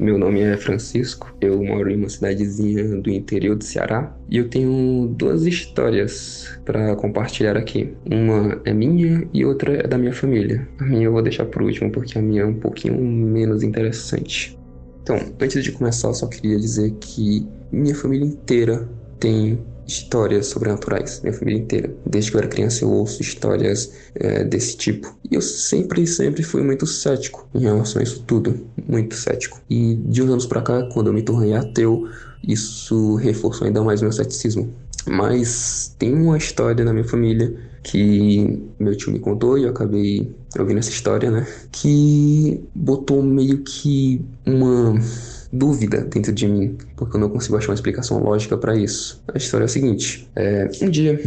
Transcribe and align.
Meu 0.00 0.16
nome 0.16 0.40
é 0.40 0.56
Francisco. 0.56 1.30
Eu 1.42 1.62
moro 1.62 1.90
em 1.90 1.96
uma 1.96 2.08
cidadezinha 2.08 2.96
do 3.02 3.10
interior 3.10 3.54
do 3.54 3.62
Ceará 3.62 4.16
e 4.30 4.38
eu 4.38 4.48
tenho 4.48 5.08
duas 5.14 5.44
histórias 5.44 6.58
para 6.64 6.96
compartilhar 6.96 7.54
aqui. 7.54 7.94
Uma 8.10 8.62
é 8.64 8.72
minha 8.72 9.28
e 9.30 9.44
outra 9.44 9.74
é 9.74 9.86
da 9.86 9.98
minha 9.98 10.14
família. 10.14 10.66
A 10.78 10.84
minha 10.84 11.04
eu 11.04 11.12
vou 11.12 11.20
deixar 11.20 11.44
por 11.44 11.60
último 11.60 11.92
porque 11.92 12.18
a 12.18 12.22
minha 12.22 12.40
é 12.40 12.46
um 12.46 12.54
pouquinho 12.54 12.98
menos 12.98 13.62
interessante. 13.62 14.58
Então, 15.02 15.18
antes 15.38 15.62
de 15.62 15.70
começar, 15.70 16.08
eu 16.08 16.14
só 16.14 16.26
queria 16.28 16.58
dizer 16.58 16.92
que 16.98 17.46
minha 17.70 17.94
família 17.94 18.24
inteira 18.24 18.88
tem 19.18 19.58
histórias 19.90 20.46
sobrenaturais, 20.46 21.20
minha 21.20 21.32
família 21.32 21.60
inteira. 21.60 21.92
Desde 22.06 22.30
que 22.30 22.36
eu 22.36 22.40
era 22.40 22.48
criança 22.48 22.84
eu 22.84 22.90
ouço 22.90 23.20
histórias 23.20 23.92
é, 24.14 24.44
desse 24.44 24.76
tipo. 24.76 25.12
E 25.28 25.34
eu 25.34 25.42
sempre, 25.42 26.06
sempre 26.06 26.42
fui 26.42 26.62
muito 26.62 26.86
cético 26.86 27.48
em 27.54 27.62
relação 27.62 28.00
a 28.00 28.04
isso 28.04 28.22
tudo, 28.26 28.66
muito 28.88 29.16
cético. 29.16 29.60
E 29.68 29.96
de 29.96 30.22
uns 30.22 30.30
anos 30.30 30.46
pra 30.46 30.62
cá, 30.62 30.88
quando 30.92 31.08
eu 31.08 31.12
me 31.12 31.22
tornei 31.22 31.54
ateu, 31.54 32.08
isso 32.46 33.16
reforçou 33.16 33.66
ainda 33.66 33.82
mais 33.82 34.00
meu 34.00 34.12
ceticismo. 34.12 34.72
Mas 35.06 35.94
tem 35.98 36.14
uma 36.14 36.38
história 36.38 36.84
na 36.84 36.92
minha 36.92 37.04
família 37.04 37.52
que 37.82 38.62
meu 38.78 38.94
tio 38.94 39.12
me 39.12 39.18
contou 39.18 39.58
e 39.58 39.64
eu 39.64 39.70
acabei 39.70 40.30
ouvindo 40.58 40.78
essa 40.78 40.90
história, 40.90 41.30
né? 41.30 41.46
Que 41.72 42.62
botou 42.74 43.22
meio 43.22 43.62
que 43.62 44.24
uma 44.46 44.94
dúvida 45.52 46.02
dentro 46.02 46.32
de 46.32 46.46
mim, 46.46 46.76
porque 46.96 47.16
eu 47.16 47.20
não 47.20 47.28
consigo 47.28 47.56
achar 47.56 47.68
uma 47.68 47.74
explicação 47.74 48.18
lógica 48.22 48.56
para 48.56 48.76
isso. 48.76 49.22
A 49.32 49.36
história 49.36 49.64
é 49.64 49.66
a 49.66 49.68
seguinte: 49.68 50.28
é, 50.36 50.70
um 50.82 50.88
dia, 50.88 51.20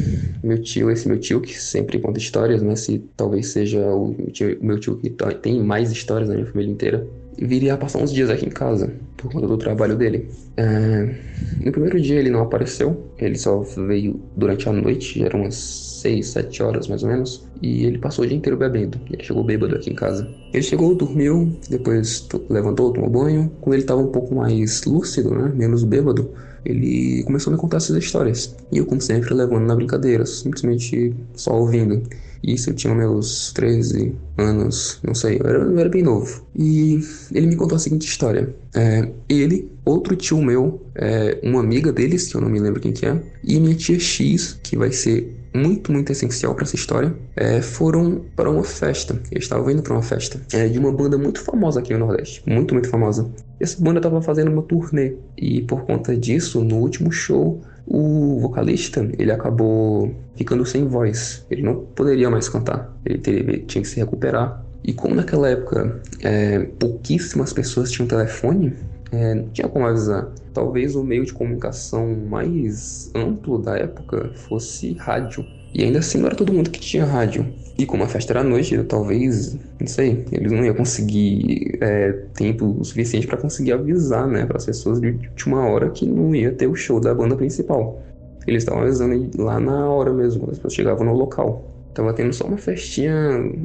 meu 0.43 0.61
tio, 0.61 0.89
esse 0.89 1.07
meu 1.07 1.19
tio 1.19 1.41
que 1.41 1.59
sempre 1.59 1.99
conta 1.99 2.19
histórias, 2.19 2.61
né? 2.61 2.75
Se 2.75 3.03
talvez 3.15 3.47
seja 3.47 3.79
o 3.79 4.15
meu 4.17 4.31
tio, 4.31 4.57
meu 4.61 4.79
tio 4.79 4.97
que 4.97 5.09
tá, 5.09 5.31
tem 5.31 5.61
mais 5.61 5.91
histórias 5.91 6.29
na 6.29 6.35
minha 6.35 6.47
família 6.47 6.71
inteira, 6.71 7.07
viria 7.37 7.73
a 7.73 7.77
passar 7.77 7.99
uns 7.99 8.13
dias 8.13 8.29
aqui 8.29 8.45
em 8.45 8.49
casa 8.49 8.93
por 9.17 9.31
conta 9.31 9.47
do 9.47 9.57
trabalho 9.57 9.95
dele. 9.95 10.29
É, 10.57 11.15
no 11.63 11.71
primeiro 11.71 11.99
dia 11.99 12.19
ele 12.19 12.29
não 12.29 12.41
apareceu, 12.41 13.09
ele 13.17 13.37
só 13.37 13.59
veio 13.61 14.19
durante 14.35 14.67
a 14.69 14.73
noite, 14.73 15.23
eram 15.23 15.41
umas 15.41 15.92
6, 16.03 16.27
7 16.27 16.63
horas 16.63 16.87
mais 16.87 17.01
ou 17.03 17.09
menos, 17.09 17.43
e 17.61 17.85
ele 17.85 17.97
passou 17.97 18.25
o 18.25 18.27
dia 18.27 18.37
inteiro 18.37 18.57
bebendo. 18.57 18.99
Ele 19.09 19.23
chegou 19.23 19.43
bêbado 19.43 19.75
aqui 19.75 19.89
em 19.89 19.95
casa. 19.95 20.29
Ele 20.53 20.63
chegou, 20.63 20.93
dormiu, 20.93 21.57
depois 21.69 22.27
levantou, 22.49 22.91
tomou 22.91 23.09
banho. 23.09 23.51
Quando 23.61 23.73
ele 23.75 23.83
estava 23.83 24.01
um 24.01 24.11
pouco 24.11 24.35
mais 24.35 24.83
lúcido, 24.83 25.33
né, 25.33 25.51
menos 25.55 25.83
bêbado, 25.83 26.29
ele 26.65 27.23
começou 27.23 27.51
a 27.51 27.55
me 27.55 27.61
contar 27.61 27.77
essas 27.77 27.95
histórias. 27.97 28.55
E 28.71 28.77
eu, 28.77 28.85
como 28.85 29.01
sempre, 29.01 29.33
levando 29.33 29.65
na 29.65 29.75
brincadeira, 29.75 30.25
simplesmente 30.25 31.13
só 31.35 31.57
ouvindo. 31.57 32.03
Isso 32.43 32.69
eu 32.69 32.73
tinha 32.73 32.93
meus 32.93 33.53
13 33.53 34.13
anos, 34.37 34.99
não 35.01 35.15
sei, 35.15 35.39
eu 35.41 35.47
era, 35.47 35.59
eu 35.59 35.79
era 35.79 35.87
bem 35.87 36.03
novo. 36.03 36.45
E 36.53 36.99
ele 37.31 37.47
me 37.47 37.55
contou 37.55 37.77
a 37.77 37.79
seguinte 37.79 38.05
história. 38.05 38.53
É, 38.75 39.09
ele, 39.29 39.71
outro 39.85 40.13
tio 40.17 40.41
meu, 40.41 40.81
é, 40.93 41.39
uma 41.41 41.61
amiga 41.61 41.93
deles, 41.93 42.27
que 42.27 42.35
eu 42.35 42.41
não 42.41 42.49
me 42.49 42.59
lembro 42.59 42.81
quem 42.81 42.91
que 42.91 43.05
é, 43.05 43.17
e 43.41 43.57
minha 43.61 43.75
tia 43.75 43.97
X, 43.97 44.59
que 44.61 44.75
vai 44.75 44.91
ser 44.91 45.42
muito, 45.53 45.91
muito 45.91 46.11
essencial 46.11 46.55
para 46.55 46.63
essa 46.63 46.75
história, 46.75 47.13
é, 47.35 47.61
foram 47.61 48.23
para 48.35 48.49
uma 48.49 48.63
festa. 48.63 49.19
Eles 49.31 49.43
estavam 49.43 49.69
indo 49.69 49.81
para 49.81 49.93
uma 49.93 50.01
festa 50.01 50.41
é, 50.51 50.67
de 50.67 50.79
uma 50.79 50.91
banda 50.91 51.17
muito 51.17 51.39
famosa 51.41 51.79
aqui 51.79 51.93
no 51.93 51.99
Nordeste. 51.99 52.41
Muito, 52.45 52.73
muito 52.73 52.89
famosa. 52.89 53.29
Essa 53.59 53.81
banda 53.81 53.99
estava 53.99 54.21
fazendo 54.21 54.51
uma 54.51 54.63
turnê. 54.63 55.15
E 55.37 55.61
por 55.61 55.83
conta 55.83 56.15
disso, 56.17 56.63
no 56.63 56.77
último 56.77 57.11
show, 57.11 57.61
o 57.85 58.39
vocalista 58.39 59.07
ele 59.17 59.31
acabou 59.31 60.13
ficando 60.35 60.65
sem 60.65 60.87
voz. 60.87 61.45
Ele 61.49 61.61
não 61.61 61.75
poderia 61.95 62.29
mais 62.29 62.49
cantar. 62.49 62.91
Ele, 63.05 63.21
ele 63.25 63.57
tinha 63.59 63.81
que 63.81 63.87
se 63.87 63.97
recuperar. 63.97 64.63
E 64.83 64.91
como 64.91 65.15
naquela 65.15 65.49
época 65.49 66.01
é, 66.21 66.59
pouquíssimas 66.59 67.53
pessoas 67.53 67.89
tinham 67.89 68.07
telefone, 68.07 68.73
é, 69.13 69.35
não 69.35 69.47
tinha 69.49 69.67
como 69.67 69.85
avisar. 69.85 70.27
Talvez 70.53 70.95
o 70.95 71.03
meio 71.03 71.23
de 71.23 71.33
comunicação 71.33 72.15
mais 72.27 73.11
amplo 73.15 73.59
da 73.59 73.77
época 73.77 74.31
fosse 74.33 74.93
rádio. 74.93 75.45
E 75.73 75.83
ainda 75.83 75.99
assim 75.99 76.17
não 76.17 76.27
era 76.27 76.35
todo 76.35 76.53
mundo 76.53 76.69
que 76.69 76.79
tinha 76.79 77.05
rádio. 77.05 77.45
E 77.77 77.85
como 77.85 78.03
a 78.03 78.07
festa 78.07 78.33
era 78.33 78.41
à 78.41 78.43
noite, 78.43 78.77
talvez, 78.83 79.57
não 79.79 79.87
sei, 79.87 80.25
eles 80.31 80.51
não 80.51 80.63
iam 80.63 80.75
conseguir 80.75 81.77
é, 81.81 82.11
tempo 82.35 82.83
suficiente 82.83 83.25
para 83.25 83.37
conseguir 83.37 83.71
avisar, 83.71 84.27
né, 84.27 84.45
para 84.45 84.57
as 84.57 84.65
pessoas 84.65 85.01
de 85.01 85.07
última 85.07 85.67
hora 85.67 85.89
que 85.89 86.05
não 86.05 86.35
ia 86.35 86.51
ter 86.51 86.67
o 86.67 86.75
show 86.75 86.99
da 86.99 87.13
banda 87.13 87.35
principal. 87.35 88.01
Eles 88.45 88.63
estavam 88.63 88.83
avisando 88.83 89.29
lá 89.41 89.59
na 89.59 89.89
hora 89.89 90.13
mesmo, 90.13 90.41
quando 90.41 90.51
as 90.51 90.57
pessoas 90.57 90.73
chegavam 90.73 91.05
no 91.05 91.13
local. 91.13 91.63
Tava 91.93 92.13
tendo 92.13 92.33
só 92.33 92.45
uma 92.45 92.57
festinha 92.57 93.15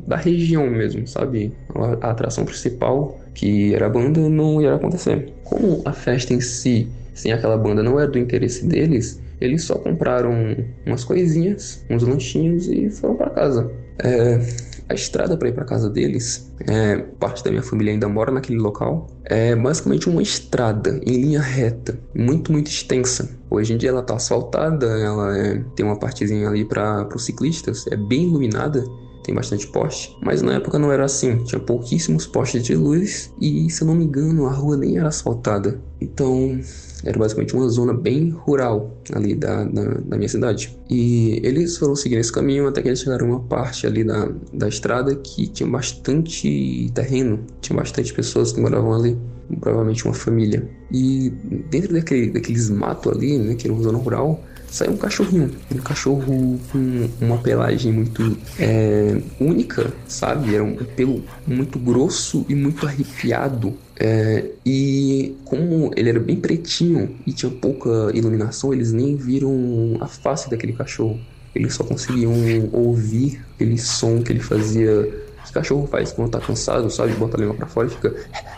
da 0.06 0.16
região 0.16 0.69
mesmo, 0.70 1.06
sabe? 1.06 1.53
A 2.00 2.10
atração 2.10 2.44
principal, 2.44 3.19
que 3.38 3.72
era 3.72 3.87
a 3.87 3.88
banda, 3.88 4.28
não 4.28 4.60
ia 4.60 4.75
acontecer. 4.75 5.32
Como 5.44 5.81
a 5.84 5.93
festa 5.93 6.34
em 6.34 6.41
si, 6.41 6.88
sem 7.15 7.32
aquela 7.32 7.56
banda, 7.56 7.84
não 7.84 7.99
era 7.99 8.10
do 8.10 8.19
interesse 8.19 8.66
deles, 8.66 9.21
eles 9.41 9.62
só 9.62 9.76
compraram 9.76 10.56
umas 10.84 11.04
coisinhas, 11.04 11.84
uns 11.88 12.03
lanchinhos 12.03 12.66
e 12.66 12.91
foram 12.91 13.15
para 13.15 13.31
casa. 13.31 13.71
É, 14.03 14.41
a 14.88 14.94
estrada 14.94 15.37
para 15.37 15.49
ir 15.49 15.53
para 15.53 15.65
casa 15.65 15.88
deles, 15.88 16.53
é, 16.69 16.97
parte 17.21 17.44
da 17.44 17.50
minha 17.50 17.62
família 17.62 17.93
ainda 17.93 18.09
mora 18.09 18.32
naquele 18.32 18.59
local, 18.59 19.06
é 19.25 19.55
basicamente 19.55 20.09
uma 20.09 20.20
estrada 20.20 21.00
em 21.06 21.22
linha 21.22 21.41
reta, 21.41 21.97
muito, 22.16 22.50
muito 22.50 22.66
extensa. 22.66 23.38
Hoje 23.49 23.72
em 23.72 23.76
dia 23.76 23.91
ela 23.91 24.00
está 24.00 24.16
asfaltada, 24.16 24.87
ela 24.87 25.38
é, 25.38 25.62
tem 25.76 25.87
uma 25.87 25.97
partezinha 25.97 26.49
ali 26.49 26.65
para 26.65 27.09
os 27.15 27.25
ciclistas, 27.25 27.87
é 27.87 27.97
bem 27.97 28.25
iluminada, 28.25 28.82
tem 29.28 29.34
bastante 29.34 29.66
poste, 29.66 30.16
mas 30.22 30.40
na 30.40 30.54
época 30.54 30.78
não 30.78 30.90
era 30.90 31.04
assim, 31.04 31.36
tinha 31.44 31.60
pouquíssimos 31.60 32.26
postes 32.26 32.62
de 32.62 32.74
luz 32.74 33.30
e, 33.38 33.68
se 33.68 33.82
eu 33.82 33.86
não 33.86 33.94
me 33.94 34.04
engano, 34.04 34.46
a 34.46 34.52
rua 34.52 34.74
nem 34.74 34.96
era 34.96 35.08
asfaltada. 35.08 35.78
Então, 36.00 36.58
era 37.04 37.18
basicamente 37.18 37.54
uma 37.54 37.68
zona 37.68 37.92
bem 37.92 38.30
rural 38.30 38.96
ali 39.12 39.34
da, 39.34 39.64
da, 39.64 39.84
da, 39.84 40.16
minha 40.16 40.28
cidade. 40.30 40.78
E 40.88 41.42
eles 41.44 41.76
foram 41.76 41.94
seguindo 41.94 42.20
esse 42.20 42.32
caminho 42.32 42.66
até 42.66 42.80
que 42.80 42.88
eles 42.88 43.00
chegaram 43.00 43.26
a 43.26 43.30
uma 43.32 43.40
parte 43.40 43.86
ali 43.86 44.02
da, 44.02 44.30
da 44.50 44.66
estrada 44.66 45.14
que 45.14 45.46
tinha 45.46 45.68
bastante 45.68 46.90
terreno, 46.94 47.44
tinha 47.60 47.76
bastante 47.76 48.14
pessoas 48.14 48.52
que 48.52 48.60
moravam 48.62 48.94
ali, 48.94 49.18
provavelmente 49.60 50.06
uma 50.06 50.14
família. 50.14 50.66
E 50.90 51.28
dentro 51.68 51.92
daquele, 51.92 52.30
daqueles 52.30 52.70
matos 52.70 53.12
ali, 53.12 53.36
né, 53.36 53.54
que 53.54 53.66
era 53.66 53.74
uma 53.74 53.82
zona 53.82 53.98
rural, 53.98 54.42
saiu 54.70 54.92
um 54.92 54.96
cachorrinho. 54.96 55.50
Um 55.74 55.78
cachorro 55.78 56.60
com 56.70 57.10
uma 57.20 57.38
pelagem 57.38 57.93
muito 57.93 58.37
é, 58.58 59.20
única, 59.40 59.93
sabe? 60.06 60.54
Era 60.54 60.62
um 60.64 60.76
pelo 60.76 61.25
muito 61.46 61.78
grosso 61.78 62.44
e 62.48 62.54
muito 62.54 62.87
arrepiado. 62.87 63.75
É, 63.98 64.44
e 64.64 65.34
como 65.44 65.90
ele 65.96 66.10
era 66.10 66.20
bem 66.20 66.37
pretinho 66.37 67.16
e 67.26 67.32
tinha 67.32 67.50
pouca 67.50 68.10
iluminação, 68.14 68.72
eles 68.72 68.93
nem 68.93 69.16
viram 69.16 69.96
a 70.00 70.06
face 70.06 70.48
daquele 70.48 70.72
cachorro. 70.72 71.19
Eles 71.54 71.75
só 71.75 71.82
conseguiam 71.82 72.32
ouvir 72.72 73.40
aquele 73.54 73.78
som 73.78 74.22
que 74.22 74.32
ele 74.32 74.40
fazia. 74.40 75.26
Que 75.44 75.52
cachorro 75.54 75.87
faz 75.87 76.12
quando 76.12 76.31
tá 76.31 76.40
cansado, 76.40 76.90
sabe? 76.90 77.14
Bota 77.14 77.38
a 77.38 77.40
língua 77.40 77.54
pra 77.54 77.66
fora 77.66 77.88
e 77.88 77.90
fica. 77.90 78.14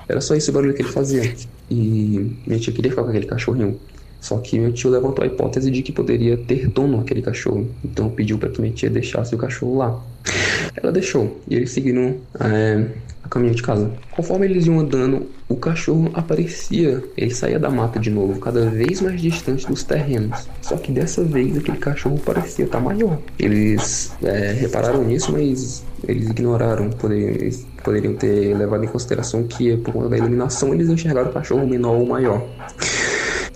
Era 0.08 0.20
só 0.20 0.34
esse 0.34 0.50
barulho 0.50 0.74
que 0.74 0.82
ele 0.82 0.88
fazia. 0.88 1.34
E 1.70 2.36
minha 2.44 2.58
tia 2.58 2.72
queria 2.72 2.90
ficar 2.90 3.04
com 3.04 3.10
aquele 3.10 3.26
cachorrinho. 3.26 3.78
Só 4.20 4.38
que 4.38 4.58
meu 4.58 4.72
tio 4.72 4.90
levantou 4.90 5.24
a 5.24 5.26
hipótese 5.26 5.70
de 5.70 5.82
que 5.82 5.92
poderia 5.92 6.36
ter 6.36 6.68
dono 6.68 7.00
aquele 7.00 7.22
cachorro. 7.22 7.68
Então 7.84 8.10
pediu 8.10 8.38
para 8.38 8.50
que 8.50 8.60
minha 8.60 8.72
tia 8.72 8.90
deixasse 8.90 9.34
o 9.34 9.38
cachorro 9.38 9.78
lá. 9.78 10.00
Ela 10.76 10.92
deixou. 10.92 11.40
E 11.48 11.54
eles 11.54 11.70
seguiram 11.70 12.16
é, 12.38 12.86
caminho 13.30 13.54
de 13.54 13.62
casa. 13.62 13.90
Conforme 14.10 14.46
eles 14.46 14.66
iam 14.66 14.80
andando, 14.80 15.26
o 15.48 15.54
cachorro 15.54 16.10
aparecia, 16.12 17.02
ele 17.16 17.30
saía 17.30 17.58
da 17.58 17.70
mata 17.70 17.98
de 17.98 18.10
novo, 18.10 18.38
cada 18.40 18.68
vez 18.68 19.00
mais 19.00 19.20
distante 19.20 19.66
dos 19.66 19.84
terrenos. 19.84 20.48
Só 20.60 20.76
que 20.76 20.90
dessa 20.90 21.22
vez 21.22 21.56
aquele 21.56 21.78
cachorro 21.78 22.18
parecia 22.18 22.64
estar 22.64 22.80
maior. 22.80 23.18
Eles 23.38 24.12
é, 24.22 24.52
repararam 24.52 25.04
nisso, 25.04 25.32
mas 25.32 25.84
eles 26.06 26.28
ignoraram, 26.28 26.90
poder, 26.90 27.54
poderiam 27.84 28.14
ter 28.14 28.54
levado 28.56 28.84
em 28.84 28.88
consideração 28.88 29.44
que 29.44 29.76
por 29.76 29.92
conta 29.94 30.08
da 30.08 30.18
iluminação 30.18 30.74
eles 30.74 30.88
enxergaram 30.88 31.30
o 31.30 31.32
cachorro 31.32 31.66
menor 31.66 31.96
ou 31.96 32.06
maior. 32.06 32.44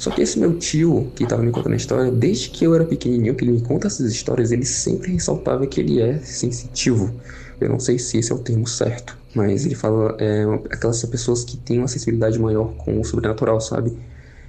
Só 0.05 0.11
que 0.11 0.21
esse 0.21 0.39
meu 0.39 0.59
tio, 0.59 1.11
que 1.15 1.25
estava 1.25 1.43
me 1.43 1.51
contando 1.51 1.73
a 1.73 1.77
história, 1.77 2.13
desde 2.13 2.51
que 2.51 2.63
eu 2.67 2.75
era 2.75 2.85
pequenininho, 2.85 3.35
que 3.35 3.43
ele 3.43 3.53
me 3.53 3.63
conta 3.63 3.87
essas 3.87 4.13
histórias, 4.13 4.53
ele 4.53 4.67
sempre 4.67 5.11
ressaltava 5.13 5.67
que 5.67 5.81
ele 5.81 5.99
é 5.99 6.19
sensitivo. 6.19 7.11
Eu 7.59 7.71
não 7.71 7.81
sei 7.81 7.99
se 7.99 8.19
esse 8.19 8.31
é 8.31 8.35
o 8.35 8.39
termo 8.39 8.67
certo, 8.67 9.17
mas 9.35 9.65
ele 9.65 9.75
fala 9.75 10.15
é, 10.21 10.45
aquelas 10.71 11.03
pessoas 11.07 11.43
que 11.43 11.57
têm 11.57 11.79
uma 11.79 11.89
sensibilidade 11.89 12.39
maior 12.39 12.75
com 12.75 13.01
o 13.01 13.03
sobrenatural, 13.03 13.59
sabe? 13.63 13.97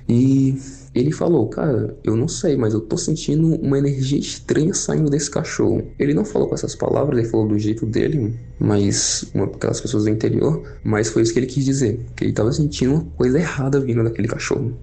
E 0.09 0.57
ele 0.93 1.13
falou, 1.13 1.47
cara, 1.47 1.95
eu 2.03 2.17
não 2.17 2.27
sei, 2.27 2.57
mas 2.57 2.73
eu 2.73 2.81
tô 2.81 2.97
sentindo 2.97 3.55
uma 3.55 3.77
energia 3.77 4.19
estranha 4.19 4.73
saindo 4.73 5.09
desse 5.09 5.31
cachorro. 5.31 5.87
Ele 5.97 6.13
não 6.13 6.25
falou 6.25 6.49
com 6.49 6.55
essas 6.55 6.75
palavras, 6.75 7.17
ele 7.17 7.29
falou 7.29 7.47
do 7.47 7.57
jeito 7.57 7.85
dele, 7.85 8.37
mas 8.59 9.23
uma, 9.33 9.45
aquelas 9.45 9.79
pessoas 9.79 10.03
do 10.03 10.09
interior, 10.09 10.69
mas 10.83 11.07
foi 11.07 11.21
isso 11.21 11.31
que 11.31 11.39
ele 11.39 11.47
quis 11.47 11.63
dizer, 11.63 11.97
que 12.13 12.25
ele 12.25 12.33
tava 12.33 12.51
sentindo 12.51 12.95
uma 12.95 13.05
coisa 13.15 13.39
errada 13.39 13.79
vindo 13.79 14.03
daquele 14.03 14.27
cachorro. 14.27 14.75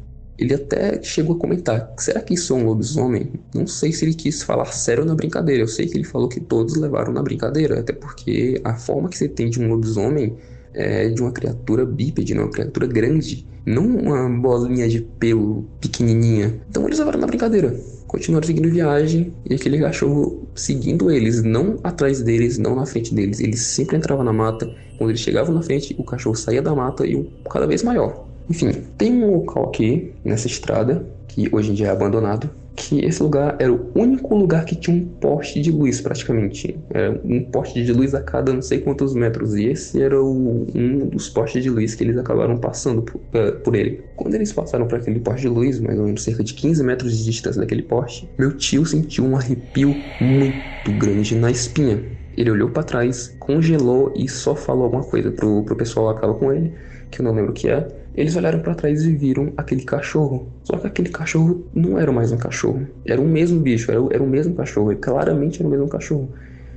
Ele 0.42 0.54
até 0.54 1.00
chegou 1.00 1.36
a 1.36 1.38
comentar: 1.38 1.94
será 1.96 2.20
que 2.20 2.34
isso 2.34 2.52
é 2.52 2.56
um 2.56 2.66
lobisomem? 2.66 3.30
Não 3.54 3.64
sei 3.64 3.92
se 3.92 4.04
ele 4.04 4.12
quis 4.12 4.42
falar 4.42 4.66
sério 4.66 5.04
na 5.04 5.14
brincadeira. 5.14 5.62
Eu 5.62 5.68
sei 5.68 5.86
que 5.86 5.96
ele 5.96 6.04
falou 6.04 6.28
que 6.28 6.40
todos 6.40 6.74
levaram 6.74 7.12
na 7.12 7.22
brincadeira, 7.22 7.78
até 7.78 7.92
porque 7.92 8.60
a 8.64 8.74
forma 8.74 9.08
que 9.08 9.16
você 9.16 9.28
tem 9.28 9.48
de 9.48 9.60
um 9.60 9.68
lobisomem 9.68 10.36
é 10.74 11.08
de 11.10 11.22
uma 11.22 11.30
criatura 11.30 11.86
bípede, 11.86 12.34
né? 12.34 12.40
uma 12.40 12.50
criatura 12.50 12.88
grande, 12.88 13.46
não 13.64 13.86
uma 13.86 14.28
bolinha 14.28 14.88
de 14.88 15.00
pelo 15.00 15.64
pequenininha. 15.80 16.60
Então 16.68 16.86
eles 16.86 16.98
levaram 16.98 17.20
na 17.20 17.26
brincadeira. 17.28 17.78
Continuaram 18.08 18.44
seguindo 18.44 18.68
viagem 18.68 19.32
e 19.48 19.54
aquele 19.54 19.78
cachorro 19.78 20.48
seguindo 20.56 21.08
eles, 21.08 21.42
não 21.42 21.78
atrás 21.84 22.20
deles, 22.20 22.58
não 22.58 22.74
na 22.74 22.84
frente 22.84 23.14
deles. 23.14 23.38
Ele 23.38 23.56
sempre 23.56 23.96
entrava 23.96 24.24
na 24.24 24.32
mata. 24.32 24.66
Quando 24.98 25.10
eles 25.10 25.20
chegavam 25.20 25.54
na 25.54 25.62
frente, 25.62 25.94
o 25.96 26.02
cachorro 26.02 26.34
saía 26.34 26.60
da 26.60 26.74
mata 26.74 27.06
e 27.06 27.30
cada 27.48 27.66
vez 27.66 27.84
maior. 27.84 28.31
Enfim, 28.52 28.70
tem 28.98 29.24
um 29.24 29.36
local 29.36 29.70
aqui 29.70 30.12
nessa 30.22 30.46
estrada, 30.46 31.06
que 31.26 31.48
hoje 31.50 31.70
em 31.70 31.74
dia 31.74 31.86
é 31.86 31.90
abandonado, 31.90 32.50
que 32.76 33.02
esse 33.02 33.22
lugar 33.22 33.56
era 33.58 33.72
o 33.72 33.90
único 33.94 34.34
lugar 34.34 34.66
que 34.66 34.76
tinha 34.76 34.94
um 34.94 35.06
poste 35.06 35.62
de 35.62 35.70
luz 35.70 36.02
praticamente. 36.02 36.78
Era 36.90 37.18
um 37.24 37.42
poste 37.44 37.82
de 37.82 37.90
luz 37.94 38.14
a 38.14 38.20
cada 38.20 38.52
não 38.52 38.60
sei 38.60 38.80
quantos 38.80 39.14
metros. 39.14 39.54
E 39.54 39.68
esse 39.68 40.02
era 40.02 40.22
o, 40.22 40.66
um 40.74 41.06
dos 41.06 41.30
postes 41.30 41.62
de 41.62 41.70
luz 41.70 41.94
que 41.94 42.04
eles 42.04 42.18
acabaram 42.18 42.58
passando 42.58 43.00
por, 43.00 43.16
uh, 43.16 43.58
por 43.64 43.74
ele. 43.74 44.02
Quando 44.16 44.34
eles 44.34 44.52
passaram 44.52 44.86
por 44.86 44.98
aquele 44.98 45.20
poste 45.20 45.40
de 45.40 45.48
luz, 45.48 45.80
mais 45.80 45.98
ou 45.98 46.04
menos 46.04 46.22
cerca 46.22 46.44
de 46.44 46.52
15 46.52 46.84
metros 46.84 47.16
de 47.16 47.24
distância 47.24 47.58
daquele 47.58 47.82
poste, 47.82 48.28
meu 48.38 48.54
tio 48.54 48.84
sentiu 48.84 49.24
um 49.24 49.34
arrepio 49.34 49.96
muito 50.20 50.92
grande 50.98 51.34
na 51.36 51.50
espinha. 51.50 52.04
Ele 52.36 52.50
olhou 52.50 52.68
para 52.68 52.82
trás, 52.82 53.34
congelou 53.38 54.12
e 54.14 54.28
só 54.28 54.54
falou 54.54 54.84
alguma 54.84 55.04
coisa 55.04 55.30
pro, 55.30 55.62
pro 55.62 55.74
pessoal 55.74 56.04
lá 56.04 56.14
que 56.14 56.20
tava 56.20 56.34
com 56.34 56.52
ele, 56.52 56.74
que 57.10 57.22
eu 57.22 57.24
não 57.24 57.32
lembro 57.32 57.52
o 57.52 57.54
que 57.54 57.70
é 57.70 58.01
eles 58.14 58.36
olharam 58.36 58.60
para 58.60 58.74
trás 58.74 59.02
e 59.04 59.14
viram 59.14 59.52
aquele 59.56 59.84
cachorro. 59.84 60.52
Só 60.64 60.76
que 60.76 60.86
aquele 60.86 61.08
cachorro 61.08 61.64
não 61.74 61.98
era 61.98 62.12
mais 62.12 62.30
um 62.32 62.36
cachorro. 62.36 62.86
Era 63.06 63.20
o 63.20 63.26
mesmo 63.26 63.60
bicho, 63.60 63.90
era, 63.90 64.00
era 64.10 64.22
o 64.22 64.28
mesmo 64.28 64.54
cachorro. 64.54 64.94
claramente 64.96 65.60
era 65.60 65.68
o 65.68 65.70
mesmo 65.70 65.88
cachorro. 65.88 66.28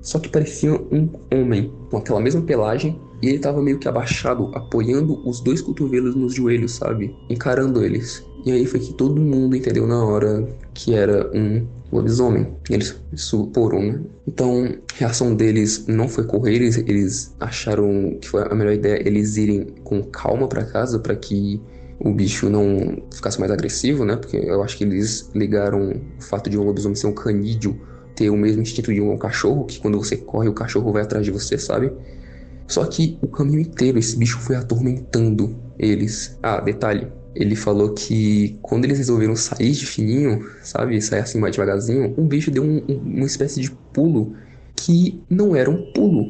Só 0.02 0.20
que 0.20 0.30
parecia 0.30 0.72
um 0.74 1.10
homem, 1.34 1.72
com 1.90 1.98
aquela 1.98 2.22
mesma 2.22 2.42
pelagem, 2.42 3.00
e 3.22 3.28
ele 3.30 3.40
tava 3.40 3.62
meio 3.62 3.80
que 3.80 3.88
abaixado, 3.88 4.52
apoiando 4.54 5.28
os 5.28 5.42
dois 5.42 5.62
cotovelos 5.62 6.16
nos 6.16 6.36
joelhos, 6.36 6.74
sabe? 6.74 7.16
Encarando 7.30 7.84
eles. 7.84 8.24
E 8.46 8.52
aí 8.52 8.66
foi 8.68 8.80
que 8.80 8.94
todo 8.94 9.20
mundo 9.20 9.56
entendeu 9.56 9.88
na 9.88 10.06
hora 10.06 10.48
que 10.72 10.94
era 10.94 11.32
um 11.36 11.66
lobisomem. 11.92 12.56
Eles 12.70 12.96
suporam, 13.16 13.82
né? 13.82 14.02
Então, 14.28 14.66
a 14.66 15.00
reação 15.00 15.34
deles 15.34 15.88
não 15.88 16.08
foi 16.08 16.26
correr, 16.26 16.54
eles, 16.54 16.78
eles 16.78 17.36
acharam 17.40 18.18
que 18.22 18.30
foi 18.30 18.44
a 18.44 18.54
melhor 18.54 18.74
ideia 18.74 19.02
eles 19.06 19.36
irem 19.38 19.66
com 19.84 20.04
calma 20.04 20.48
para 20.48 20.64
casa 20.64 21.00
para 21.00 21.16
que 21.16 21.60
o 22.00 22.12
bicho 22.12 22.48
não 22.50 23.02
ficasse 23.12 23.40
mais 23.40 23.52
agressivo, 23.52 24.06
né? 24.06 24.16
Porque 24.16 24.38
eu 24.38 24.62
acho 24.62 24.78
que 24.78 24.84
eles 24.84 25.30
ligaram 25.34 25.90
o 26.20 26.22
fato 26.22 26.48
de 26.48 26.58
um 26.58 26.64
lobisomem 26.64 26.96
ser 26.96 27.08
um 27.08 27.14
canídeo 27.14 27.80
ter 28.16 28.30
o 28.30 28.38
mesmo 28.38 28.62
instinto 28.62 28.94
de 28.94 29.02
um 29.02 29.18
cachorro, 29.18 29.66
que 29.66 29.80
quando 29.80 29.98
você 29.98 30.16
corre 30.16 30.48
o 30.48 30.54
cachorro 30.54 30.92
vai 30.92 31.02
atrás 31.02 31.26
de 31.26 31.32
você, 31.32 31.58
sabe? 31.58 31.92
Só 32.68 32.86
que 32.86 33.18
o 33.22 33.28
caminho 33.28 33.60
inteiro 33.60 33.98
esse 33.98 34.16
bicho 34.18 34.40
foi 34.40 34.56
atormentando 34.56 35.56
eles. 35.78 36.38
Ah, 36.42 36.62
detalhe, 36.62 37.08
ele 37.36 37.56
falou 37.56 37.94
que 37.94 38.58
quando 38.62 38.86
eles 38.86 38.98
resolveram 38.98 39.36
sair 39.36 39.72
de 39.72 39.86
fininho, 39.86 40.50
sabe, 40.64 41.02
sair 41.02 41.20
assim 41.20 41.40
mais 41.40 41.54
devagarzinho, 41.54 42.14
um 42.18 42.28
bicho 42.28 42.50
deu 42.50 42.64
um, 42.64 42.82
um, 42.88 42.98
uma 42.98 43.26
espécie 43.26 43.60
de 43.60 43.70
pulo 43.94 44.36
que 44.76 45.22
não 45.30 45.56
era 45.56 45.70
um 45.70 45.92
pulo. 45.94 46.26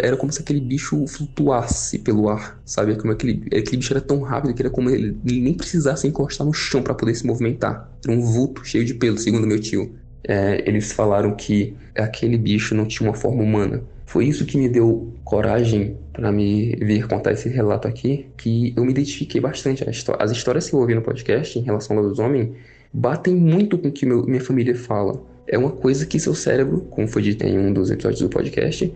Era 0.00 0.16
como 0.16 0.32
se 0.32 0.40
aquele 0.40 0.60
bicho 0.60 1.06
flutuasse 1.06 1.98
pelo 1.98 2.28
ar, 2.28 2.60
sabe? 2.64 2.96
Como 2.96 3.12
aquele, 3.12 3.44
aquele 3.46 3.78
bicho 3.78 3.92
era 3.92 4.00
tão 4.00 4.20
rápido 4.20 4.54
que 4.54 4.62
era 4.62 4.70
como 4.70 4.90
ele, 4.90 5.16
ele 5.26 5.40
nem 5.40 5.54
precisasse 5.54 6.06
encostar 6.06 6.46
no 6.46 6.52
chão 6.52 6.82
para 6.82 6.94
poder 6.94 7.14
se 7.14 7.26
movimentar. 7.26 7.90
Era 8.04 8.16
um 8.16 8.20
vulto 8.20 8.64
cheio 8.64 8.84
de 8.84 8.94
pelo, 8.94 9.18
segundo 9.18 9.46
meu 9.46 9.60
tio. 9.60 9.94
É, 10.22 10.62
eles 10.68 10.92
falaram 10.92 11.34
que 11.34 11.74
aquele 11.96 12.36
bicho 12.36 12.74
não 12.74 12.86
tinha 12.86 13.08
uma 13.08 13.16
forma 13.16 13.42
humana. 13.42 13.82
Foi 14.10 14.26
isso 14.26 14.44
que 14.44 14.58
me 14.58 14.68
deu 14.68 15.14
coragem 15.22 15.96
para 16.12 16.32
me 16.32 16.74
vir 16.82 17.06
contar 17.06 17.30
esse 17.30 17.48
relato 17.48 17.86
aqui, 17.86 18.26
que 18.36 18.74
eu 18.76 18.84
me 18.84 18.90
identifiquei 18.90 19.40
bastante. 19.40 19.84
As 19.88 20.32
histórias 20.32 20.68
que 20.68 20.74
eu 20.74 20.80
ouvi 20.80 20.96
no 20.96 21.00
podcast 21.00 21.56
em 21.56 21.62
relação 21.62 21.96
ao 21.96 22.02
lobisomem 22.02 22.56
batem 22.92 23.36
muito 23.36 23.78
com 23.78 23.86
o 23.86 23.92
que 23.92 24.04
meu, 24.04 24.26
minha 24.26 24.40
família 24.40 24.74
fala. 24.74 25.22
É 25.46 25.56
uma 25.56 25.70
coisa 25.70 26.04
que 26.04 26.18
seu 26.18 26.34
cérebro, 26.34 26.80
como 26.90 27.06
foi 27.06 27.22
dito 27.22 27.44
em 27.46 27.56
um 27.56 27.72
dos 27.72 27.88
episódios 27.88 28.20
do 28.20 28.28
podcast, 28.28 28.92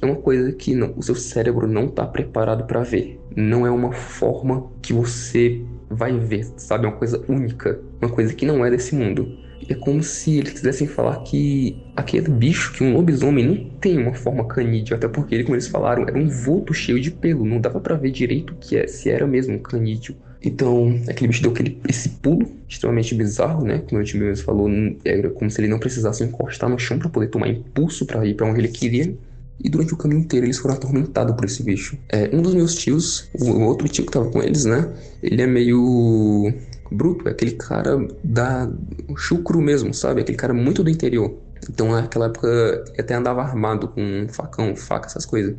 é 0.00 0.06
uma 0.06 0.14
coisa 0.14 0.52
que 0.52 0.76
não, 0.76 0.94
o 0.96 1.02
seu 1.02 1.16
cérebro 1.16 1.66
não 1.66 1.86
está 1.86 2.06
preparado 2.06 2.64
para 2.64 2.84
ver. 2.84 3.20
Não 3.34 3.66
é 3.66 3.70
uma 3.72 3.90
forma 3.90 4.70
que 4.80 4.92
você 4.92 5.60
vai 5.90 6.16
ver, 6.16 6.46
sabe? 6.56 6.86
É 6.86 6.88
uma 6.88 6.96
coisa 6.96 7.20
única, 7.28 7.80
uma 8.00 8.12
coisa 8.12 8.32
que 8.32 8.46
não 8.46 8.64
é 8.64 8.70
desse 8.70 8.94
mundo. 8.94 9.41
É 9.68 9.74
como 9.74 10.02
se 10.02 10.38
eles 10.38 10.52
quisessem 10.52 10.86
falar 10.86 11.22
que 11.22 11.76
aquele 11.94 12.28
bicho, 12.28 12.72
que 12.72 12.82
um 12.82 12.94
lobisomem, 12.94 13.46
não 13.46 13.70
tem 13.80 13.98
uma 13.98 14.14
forma 14.14 14.44
canídea, 14.46 14.96
até 14.96 15.08
porque 15.08 15.34
ele, 15.34 15.44
como 15.44 15.54
eles 15.54 15.68
falaram, 15.68 16.02
era 16.02 16.18
um 16.18 16.28
vulto 16.28 16.74
cheio 16.74 17.00
de 17.00 17.10
pelo, 17.10 17.44
não 17.44 17.60
dava 17.60 17.80
para 17.80 17.96
ver 17.96 18.10
direito 18.10 18.54
que 18.60 18.76
é, 18.76 18.86
se 18.86 19.10
era 19.10 19.26
mesmo 19.26 19.54
um 19.54 19.58
canídeo. 19.58 20.16
Então, 20.44 21.00
aquele 21.08 21.28
bicho 21.28 21.42
deu 21.42 21.52
aquele, 21.52 21.80
esse 21.88 22.08
pulo 22.08 22.50
extremamente 22.68 23.14
bizarro, 23.14 23.64
né? 23.64 23.82
Como 23.88 24.00
o 24.00 24.04
time 24.04 24.24
mesmo 24.24 24.44
falou, 24.44 24.68
era 25.04 25.30
como 25.30 25.50
se 25.50 25.60
ele 25.60 25.68
não 25.68 25.78
precisasse 25.78 26.24
encostar 26.24 26.68
no 26.68 26.78
chão 26.78 26.98
para 26.98 27.08
poder 27.08 27.28
tomar 27.28 27.48
impulso 27.48 28.04
para 28.04 28.26
ir 28.26 28.34
para 28.34 28.46
onde 28.46 28.60
ele 28.60 28.68
queria. 28.68 29.14
E 29.62 29.68
durante 29.68 29.94
o 29.94 29.96
caminho 29.96 30.22
inteiro 30.22 30.46
eles 30.46 30.58
foram 30.58 30.74
atormentados 30.74 31.36
por 31.36 31.44
esse 31.44 31.62
bicho. 31.62 31.96
É, 32.08 32.28
um 32.34 32.42
dos 32.42 32.54
meus 32.54 32.74
tios, 32.74 33.28
o 33.38 33.60
outro 33.60 33.88
tio 33.88 34.04
que 34.04 34.10
tava 34.10 34.28
com 34.28 34.42
eles, 34.42 34.64
né? 34.64 34.92
Ele 35.22 35.40
é 35.40 35.46
meio 35.46 36.52
bruto, 36.92 37.28
é 37.28 37.32
aquele 37.32 37.52
cara 37.52 37.96
da 38.22 38.70
chucro 39.16 39.60
mesmo, 39.60 39.92
sabe? 39.92 40.20
Aquele 40.20 40.38
cara 40.38 40.54
muito 40.54 40.82
do 40.84 40.90
interior. 40.90 41.36
Então 41.68 41.92
naquela 41.92 42.26
época 42.26 42.84
até 42.98 43.14
andava 43.14 43.42
armado 43.42 43.88
com 43.88 44.26
facão, 44.28 44.74
faca, 44.76 45.06
essas 45.06 45.24
coisas. 45.24 45.54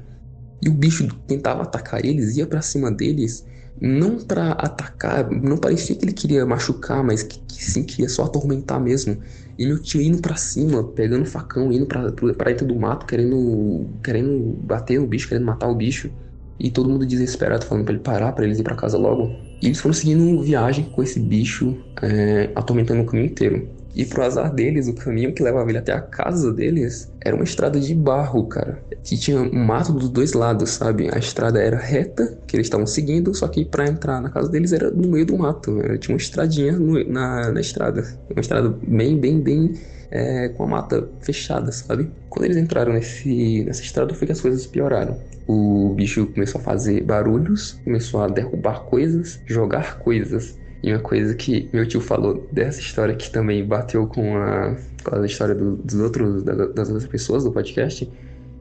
E 0.62 0.70
o 0.70 0.74
bicho 0.74 1.08
tentava 1.28 1.63
atacar 1.63 2.06
eles, 2.06 2.38
ia 2.38 2.48
para 2.48 2.62
cima 2.62 2.90
deles, 2.90 3.46
não 3.82 4.18
para 4.18 4.52
atacar, 4.52 5.30
não 5.30 5.58
parecia 5.58 5.96
que 5.96 6.06
ele 6.06 6.13
queria 6.13 6.46
machucar, 6.46 7.04
mas 7.04 7.24
que, 7.24 7.40
que 7.40 7.63
sim 7.63 7.84
queria 7.84 8.08
só 8.08 8.24
atormentar 8.24 8.80
mesmo. 8.80 9.18
E 9.58 9.66
meu 9.66 9.82
tio 9.82 10.02
indo 10.02 10.20
para 10.20 10.36
cima, 10.36 10.84
pegando 10.84 11.25
facão, 11.25 11.72
indo 11.72 11.86
para 11.86 12.10
dentro 12.50 12.66
do 12.66 12.75
mato, 12.75 13.06
querendo 13.06 13.86
querendo 14.04 14.58
bater 14.63 15.00
no 15.00 15.08
bicho, 15.08 15.28
querendo 15.28 15.46
matar 15.46 15.68
o 15.68 15.75
bicho. 15.75 16.10
E 16.60 16.72
todo 16.72 16.90
mundo 16.90 17.06
desesperado 17.06 17.66
falando 17.66 17.84
para 17.84 17.94
ele 17.94 18.04
parar, 18.04 18.32
para 18.32 18.46
eles 18.46 18.60
ir 18.60 18.63
para 18.63 18.75
casa 18.75 18.98
logo. 18.98 19.36
E 19.63 19.67
eles 19.67 19.79
foram 19.79 19.93
seguindo 19.93 20.41
viagem 20.41 20.84
com 20.84 21.01
esse 21.01 21.17
bicho, 21.17 21.77
é, 22.01 22.51
atormentando 22.53 23.01
o 23.01 23.05
caminho 23.05 23.27
inteiro. 23.27 23.70
E 23.96 24.06
pro 24.06 24.24
azar 24.24 24.52
deles, 24.52 24.88
o 24.88 24.94
caminho 24.94 25.34
que 25.34 25.44
levava 25.44 25.70
ele 25.70 25.78
até 25.78 25.94
a 25.94 26.02
casa 26.02 26.52
deles 26.52 27.12
era 27.22 27.36
uma 27.36 27.44
estrada 27.44 27.80
de 27.80 27.94
barro, 27.94 28.48
cara. 28.48 28.84
Que 29.04 29.18
tinha 29.18 29.40
um 29.40 29.66
mato 29.66 29.94
dos 29.94 30.10
dois 30.10 30.34
lados, 30.34 30.72
sabe? 30.72 31.10
A 31.14 31.20
estrada 31.20 31.62
era 31.62 31.78
reta, 31.78 32.38
que 32.48 32.56
eles 32.56 32.66
estavam 32.66 32.88
seguindo, 32.88 33.34
só 33.36 33.48
que 33.48 33.64
para 33.64 33.88
entrar 33.88 34.22
na 34.22 34.30
casa 34.30 34.50
deles 34.50 34.74
era 34.74 34.90
no 34.90 35.08
meio 35.08 35.26
do 35.26 35.38
mato. 35.38 35.80
Era, 35.80 35.98
tinha 35.98 36.16
uma 36.16 36.22
estradinha 36.22 36.74
no, 36.74 37.04
na, 37.08 37.52
na 37.52 37.62
estrada. 37.62 38.04
Uma 38.30 38.42
estrada 38.42 38.70
bem, 38.88 39.18
bem, 39.20 39.40
bem 39.40 39.74
é, 40.10 40.50
com 40.50 40.64
a 40.64 40.68
mata 40.68 41.08
fechada, 41.22 41.72
sabe? 41.72 42.10
Quando 42.30 42.46
eles 42.46 42.58
entraram 42.58 42.94
nesse, 42.94 43.64
nessa 43.64 43.82
estrada, 43.82 44.14
foi 44.14 44.26
que 44.26 44.34
as 44.34 44.42
coisas 44.42 44.66
pioraram 44.66 45.18
o 45.48 45.94
bicho 45.96 46.26
começou 46.28 46.60
a 46.62 46.64
fazer 46.64 47.04
barulhos, 47.04 47.74
começou 47.84 48.22
a 48.22 48.28
derrubar 48.28 48.82
coisas, 48.86 49.40
jogar 49.46 50.00
coisas. 50.00 50.58
E 50.84 50.92
uma 50.92 51.00
coisa 51.00 51.34
que 51.34 51.70
meu 51.72 51.88
tio 51.88 52.02
falou 52.02 52.46
dessa 52.52 52.82
história 52.82 53.16
que 53.16 53.32
também 53.32 53.66
bateu 53.66 54.06
com 54.06 54.36
a, 54.36 54.75
com 55.02 55.16
a 55.16 55.25
história 55.25 55.56
do, 55.56 55.78
dos 55.78 55.96
outros, 55.96 56.44
das 56.44 56.90
outras 56.90 57.08
pessoas 57.08 57.46
do 57.46 57.52
podcast 57.54 58.12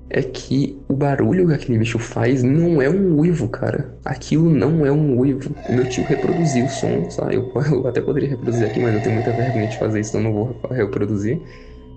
é 0.09 0.23
que 0.23 0.79
o 0.89 0.95
barulho 0.95 1.49
que 1.49 1.55
aquele 1.55 1.79
bicho 1.79 1.99
faz 1.99 2.43
não 2.43 2.81
é 2.81 2.89
um 2.89 3.19
uivo, 3.19 3.49
cara. 3.49 3.93
Aquilo 4.05 4.51
não 4.51 4.87
é 4.87 4.93
um 4.93 5.19
uivo. 5.19 5.51
O 5.69 5.73
meu 5.73 5.89
tio 5.89 6.05
reproduziu 6.05 6.67
o 6.67 6.69
som, 6.69 7.11
sabe? 7.11 7.37
Eu, 7.37 7.51
eu 7.73 7.89
até 7.89 8.01
poderia 8.01 8.29
reproduzir 8.29 8.67
aqui, 8.67 8.79
mas 8.79 8.95
eu 8.95 9.03
tenho 9.03 9.15
muita 9.15 9.33
vergonha 9.33 9.67
de 9.67 9.79
fazer 9.79 10.01
isso, 10.01 10.11
então 10.11 10.23
não 10.23 10.33
vou 10.33 10.61
reproduzir. 10.71 11.41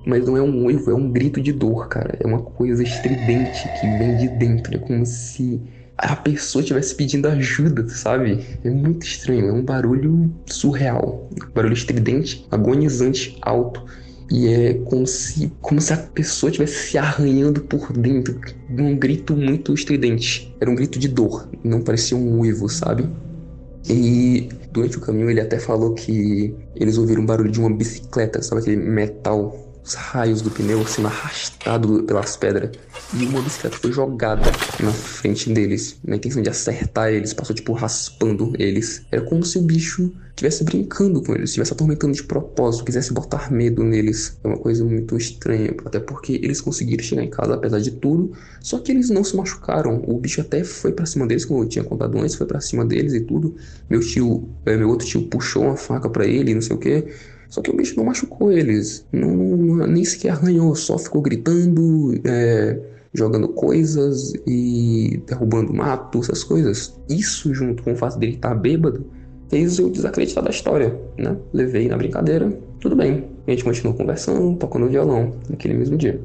Mas 0.07 0.25
não 0.25 0.37
é 0.37 0.41
um 0.41 0.65
uivo, 0.65 0.89
é 0.89 0.95
um 0.95 1.11
grito 1.11 1.41
de 1.41 1.51
dor, 1.51 1.87
cara. 1.89 2.17
É 2.19 2.25
uma 2.25 2.41
coisa 2.41 2.81
estridente 2.81 3.67
que 3.79 3.97
vem 3.97 4.15
de 4.15 4.29
dentro. 4.29 4.75
É 4.75 4.79
como 4.79 5.05
se 5.05 5.61
a 5.97 6.15
pessoa 6.15 6.61
estivesse 6.61 6.93
pedindo 6.95 7.27
ajuda, 7.27 7.87
sabe? 7.89 8.43
É 8.63 8.69
muito 8.69 9.05
estranho, 9.05 9.49
é 9.49 9.51
um 9.53 9.63
barulho 9.63 10.33
surreal. 10.45 11.29
Um 11.31 11.51
barulho 11.53 11.73
estridente, 11.73 12.45
agonizante, 12.51 13.37
alto. 13.41 13.83
E 14.31 14.47
é 14.47 14.73
como 14.85 15.05
se, 15.05 15.51
como 15.61 15.79
se 15.79 15.93
a 15.93 15.97
pessoa 15.97 16.49
estivesse 16.49 16.89
se 16.89 16.97
arranhando 16.97 17.61
por 17.61 17.93
dentro. 17.93 18.39
Um 18.69 18.97
grito 18.97 19.35
muito 19.35 19.73
estridente. 19.73 20.53
Era 20.59 20.69
um 20.69 20.75
grito 20.75 20.97
de 20.97 21.07
dor, 21.07 21.47
não 21.63 21.81
parecia 21.81 22.17
um 22.17 22.39
uivo, 22.39 22.67
sabe? 22.67 23.07
E 23.87 24.49
durante 24.71 24.97
o 24.97 25.01
caminho 25.01 25.29
ele 25.29 25.39
até 25.39 25.59
falou 25.59 25.93
que 25.93 26.55
eles 26.75 26.97
ouviram 26.97 27.21
um 27.21 27.25
barulho 27.25 27.51
de 27.51 27.59
uma 27.59 27.69
bicicleta, 27.69 28.41
sabe 28.41 28.61
aquele 28.61 28.77
metal 28.77 29.64
os 29.85 29.93
raios 29.93 30.41
do 30.41 30.49
pneu 30.49 30.85
sendo 30.87 31.07
arrastado 31.07 32.03
pelas 32.03 32.35
pedras. 32.35 32.71
E 33.13 33.25
uma 33.25 33.41
bicicleta 33.41 33.77
foi 33.77 33.91
jogada 33.91 34.51
na 34.79 34.91
frente 34.91 35.53
deles, 35.53 35.97
na 36.03 36.15
intenção 36.15 36.41
de 36.41 36.49
acertar 36.49 37.09
eles, 37.09 37.33
passou 37.33 37.55
tipo 37.55 37.71
raspando 37.73 38.53
eles. 38.57 39.05
Era 39.11 39.21
como 39.21 39.45
se 39.45 39.59
o 39.59 39.61
bicho 39.61 40.11
estivesse 40.29 40.63
brincando 40.63 41.21
com 41.21 41.33
eles, 41.33 41.51
estivesse 41.51 41.71
atormentando 41.71 42.13
de 42.13 42.23
propósito, 42.23 42.83
quisesse 42.83 43.13
botar 43.13 43.51
medo 43.51 43.83
neles. 43.83 44.37
É 44.43 44.47
uma 44.47 44.57
coisa 44.57 44.83
muito 44.83 45.15
estranha, 45.15 45.73
até 45.85 45.99
porque 45.99 46.33
eles 46.33 46.59
conseguiram 46.59 47.03
chegar 47.03 47.23
em 47.23 47.29
casa 47.29 47.53
apesar 47.53 47.79
de 47.79 47.91
tudo, 47.91 48.33
só 48.59 48.79
que 48.79 48.91
eles 48.91 49.09
não 49.11 49.23
se 49.23 49.35
machucaram. 49.37 50.03
O 50.07 50.19
bicho 50.19 50.41
até 50.41 50.63
foi 50.63 50.91
para 50.91 51.05
cima 51.05 51.27
deles, 51.27 51.45
como 51.45 51.63
eu 51.63 51.67
tinha 51.67 51.85
contado 51.85 52.17
antes, 52.17 52.35
foi 52.35 52.47
para 52.47 52.59
cima 52.59 52.83
deles 52.83 53.13
e 53.13 53.21
tudo. 53.21 53.55
Meu 53.87 53.99
tio, 53.99 54.49
é, 54.65 54.75
meu 54.75 54.89
outro 54.89 55.07
tio 55.07 55.27
puxou 55.27 55.63
uma 55.63 55.77
faca 55.77 56.09
para 56.09 56.25
ele, 56.25 56.55
não 56.55 56.61
sei 56.61 56.75
o 56.75 56.79
que. 56.79 57.05
Só 57.49 57.61
que 57.61 57.69
o 57.69 57.75
bicho 57.75 57.95
não 57.97 58.05
machucou 58.05 58.51
eles, 58.51 59.05
não, 59.11 59.29
não 59.29 59.87
nem 59.87 60.03
sequer 60.03 60.31
arranhou, 60.31 60.75
só 60.75 60.97
ficou 60.97 61.21
gritando, 61.21 62.13
é, 62.23 62.79
jogando 63.13 63.47
coisas 63.49 64.33
e 64.45 65.21
derrubando 65.27 65.73
mato, 65.73 66.19
essas 66.19 66.43
coisas. 66.43 66.99
Isso, 67.09 67.53
junto 67.53 67.83
com 67.83 67.93
o 67.93 67.95
fato 67.95 68.17
dele 68.19 68.35
estar 68.35 68.53
bêbado, 68.55 69.05
fez 69.49 69.79
eu 69.79 69.89
desacreditar 69.89 70.43
da 70.43 70.49
história, 70.49 70.99
né? 71.17 71.35
Levei 71.53 71.87
na 71.87 71.97
brincadeira, 71.97 72.51
tudo 72.79 72.95
bem. 72.95 73.25
A 73.47 73.51
gente 73.51 73.63
continuou 73.63 73.95
conversando, 73.95 74.57
tocando 74.57 74.87
violão 74.87 75.33
naquele 75.49 75.75
mesmo 75.75 75.97
dia. 75.97 76.19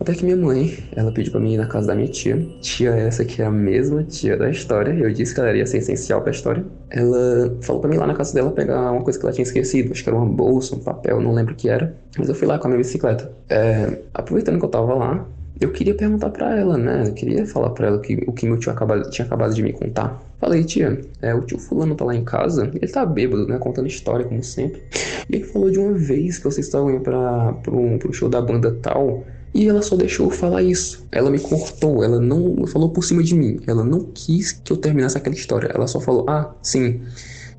Até 0.00 0.12
que 0.12 0.24
minha 0.24 0.36
mãe, 0.36 0.76
ela 0.94 1.12
pediu 1.12 1.32
pra 1.32 1.40
mim 1.40 1.54
ir 1.54 1.56
na 1.56 1.66
casa 1.66 1.86
da 1.86 1.94
minha 1.94 2.08
tia. 2.08 2.36
Tia 2.60 2.90
essa 2.90 3.24
que 3.24 3.40
é 3.40 3.44
a 3.44 3.50
mesma 3.50 4.02
tia 4.02 4.36
da 4.36 4.50
história. 4.50 4.92
Eu 4.92 5.10
disse 5.12 5.34
que 5.34 5.40
ela 5.40 5.52
ia 5.56 5.64
ser 5.66 5.78
essencial 5.78 6.20
pra 6.20 6.30
história. 6.30 6.64
Ela 6.90 7.56
falou 7.62 7.80
pra 7.80 7.88
mim 7.88 7.96
ir 7.96 8.00
lá 8.00 8.06
na 8.06 8.14
casa 8.14 8.34
dela 8.34 8.50
pegar 8.50 8.90
uma 8.90 9.02
coisa 9.02 9.18
que 9.18 9.24
ela 9.24 9.32
tinha 9.32 9.44
esquecido. 9.44 9.92
Acho 9.92 10.02
que 10.02 10.08
era 10.08 10.18
uma 10.18 10.26
bolsa, 10.26 10.74
um 10.74 10.80
papel, 10.80 11.20
não 11.20 11.32
lembro 11.32 11.54
o 11.54 11.56
que 11.56 11.68
era. 11.68 11.96
Mas 12.18 12.28
eu 12.28 12.34
fui 12.34 12.46
lá 12.46 12.58
com 12.58 12.66
a 12.66 12.70
minha 12.70 12.78
bicicleta. 12.78 13.30
É, 13.48 13.98
aproveitando 14.12 14.58
que 14.58 14.64
eu 14.64 14.68
tava 14.68 14.94
lá, 14.94 15.26
eu 15.60 15.70
queria 15.70 15.94
perguntar 15.94 16.30
para 16.30 16.58
ela, 16.58 16.76
né? 16.76 17.04
Eu 17.06 17.14
queria 17.14 17.46
falar 17.46 17.70
para 17.70 17.86
ela 17.86 18.00
que, 18.00 18.22
o 18.26 18.32
que 18.32 18.46
meu 18.46 18.58
tio 18.58 18.72
acabado, 18.72 19.08
tinha 19.10 19.24
acabado 19.24 19.54
de 19.54 19.62
me 19.62 19.72
contar. 19.72 20.20
Falei, 20.40 20.64
tia, 20.64 21.00
é, 21.22 21.32
o 21.34 21.42
tio 21.42 21.58
fulano 21.58 21.94
tá 21.94 22.04
lá 22.04 22.14
em 22.14 22.24
casa, 22.24 22.70
ele 22.74 22.88
tá 22.88 23.06
bêbado, 23.06 23.46
né? 23.46 23.56
Contando 23.58 23.86
história, 23.86 24.26
como 24.26 24.42
sempre. 24.42 24.82
E 25.30 25.36
ele 25.36 25.44
falou 25.44 25.70
de 25.70 25.78
uma 25.78 25.92
vez 25.92 26.38
que 26.38 26.44
vocês 26.44 26.66
estavam 26.66 26.90
indo 26.90 27.00
pra, 27.00 27.52
pro, 27.62 27.98
pro 27.98 28.12
show 28.12 28.28
da 28.28 28.42
banda 28.42 28.72
tal 28.82 29.24
e 29.54 29.68
ela 29.68 29.80
só 29.82 29.94
deixou 29.94 30.26
eu 30.26 30.30
falar 30.30 30.62
isso. 30.62 31.06
Ela 31.12 31.30
me 31.30 31.38
cortou, 31.38 32.02
ela 32.02 32.18
não 32.18 32.66
falou 32.66 32.90
por 32.90 33.04
cima 33.04 33.22
de 33.22 33.34
mim. 33.34 33.60
Ela 33.66 33.84
não 33.84 34.10
quis 34.12 34.50
que 34.50 34.72
eu 34.72 34.76
terminasse 34.76 35.16
aquela 35.16 35.36
história. 35.36 35.70
Ela 35.72 35.86
só 35.86 36.00
falou: 36.00 36.28
ah, 36.28 36.52
sim, 36.60 37.00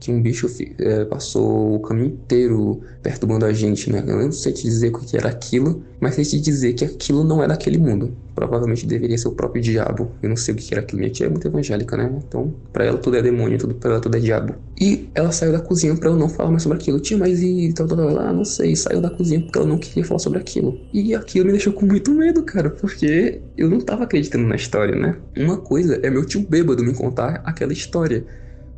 que 0.06 0.12
um 0.12 0.22
bicho 0.22 0.48
é, 0.78 1.04
passou 1.06 1.76
o 1.76 1.80
caminho 1.80 2.10
inteiro 2.10 2.82
perturbando 3.02 3.46
a 3.46 3.52
gente, 3.52 3.92
né? 3.92 4.04
Eu 4.06 4.18
não 4.18 4.32
sei 4.32 4.54
te 4.54 4.62
dizer 4.62 4.90
o 4.90 5.00
que 5.00 5.18
era 5.18 5.30
aquilo, 5.30 5.84
mas 6.00 6.14
sei 6.14 6.24
te 6.24 6.40
dizer 6.40 6.74
que 6.74 6.86
aquilo 6.86 7.24
não 7.24 7.44
é 7.44 7.48
daquele 7.48 7.80
mundo. 7.80 8.16
Provavelmente 8.36 8.86
deveria 8.86 9.18
ser 9.18 9.30
o 9.30 9.32
próprio 9.32 9.64
diabo. 9.64 10.12
Eu 10.22 10.30
não 10.30 10.36
sei 10.36 10.54
o 10.54 10.58
que 10.58 10.72
era 10.72 10.82
aquilo. 10.82 11.00
Minha 11.00 11.12
tia 11.12 11.26
é 11.26 11.30
muito 11.30 11.48
evangélica, 11.48 11.98
né? 11.98 12.12
Então, 12.28 12.54
para 12.72 12.86
ela 12.86 12.98
tudo 13.00 13.18
é 13.18 13.22
demônio, 13.22 13.58
tudo 13.58 13.74
para 13.74 13.92
ela 13.92 14.00
tudo 14.00 14.16
é 14.16 14.20
diabo. 14.20 14.54
E 14.80 15.10
ela 15.16 15.32
saiu 15.32 15.52
da 15.52 15.60
cozinha 15.60 15.96
para 15.96 16.10
eu 16.10 16.16
não 16.16 16.30
falar 16.30 16.52
mais 16.52 16.62
sobre 16.62 16.78
aquilo. 16.78 17.00
Tia, 17.00 17.18
mas 17.18 17.42
e 17.42 17.74
tal, 17.74 17.88
tal, 17.88 17.98
tal. 17.98 18.20
Ah, 18.20 18.34
não 18.34 18.46
sei, 18.46 18.76
saiu 18.76 19.02
da 19.02 19.10
cozinha 19.10 19.42
porque 19.42 19.58
ela 19.58 19.68
não 19.68 19.80
queria 19.80 20.06
falar 20.06 20.20
sobre 20.20 20.38
aquilo. 20.38 20.80
E 20.94 21.16
aquilo 21.16 21.46
me 21.46 21.52
deixou 21.52 21.74
com 21.74 21.88
muito 21.88 22.12
medo, 22.12 22.44
cara, 22.44 22.70
porque 22.70 23.42
eu 23.58 23.70
não 23.70 23.80
tava 23.80 24.04
acreditando 24.04 24.46
na 24.46 24.56
história, 24.56 24.96
né? 24.96 25.18
Uma 25.36 25.58
coisa 25.58 26.00
é 26.04 26.12
meu 26.12 26.26
tio 26.26 26.46
bêbado 26.48 26.84
me 26.84 26.94
contar 26.94 27.42
aquela 27.44 27.74
história. 27.74 28.24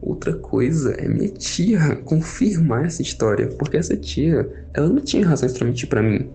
Outra 0.01 0.33
coisa 0.33 0.91
é 0.91 1.07
minha 1.07 1.29
tia 1.29 1.95
confirmar 2.05 2.85
essa 2.85 3.01
história, 3.01 3.47
porque 3.57 3.77
essa 3.77 3.97
tia, 3.97 4.47
ela 4.73 4.87
não 4.87 5.01
tinha 5.01 5.25
razões 5.25 5.53
para 5.53 5.65
mentir 5.65 5.89
para 5.89 6.03
mim. 6.03 6.29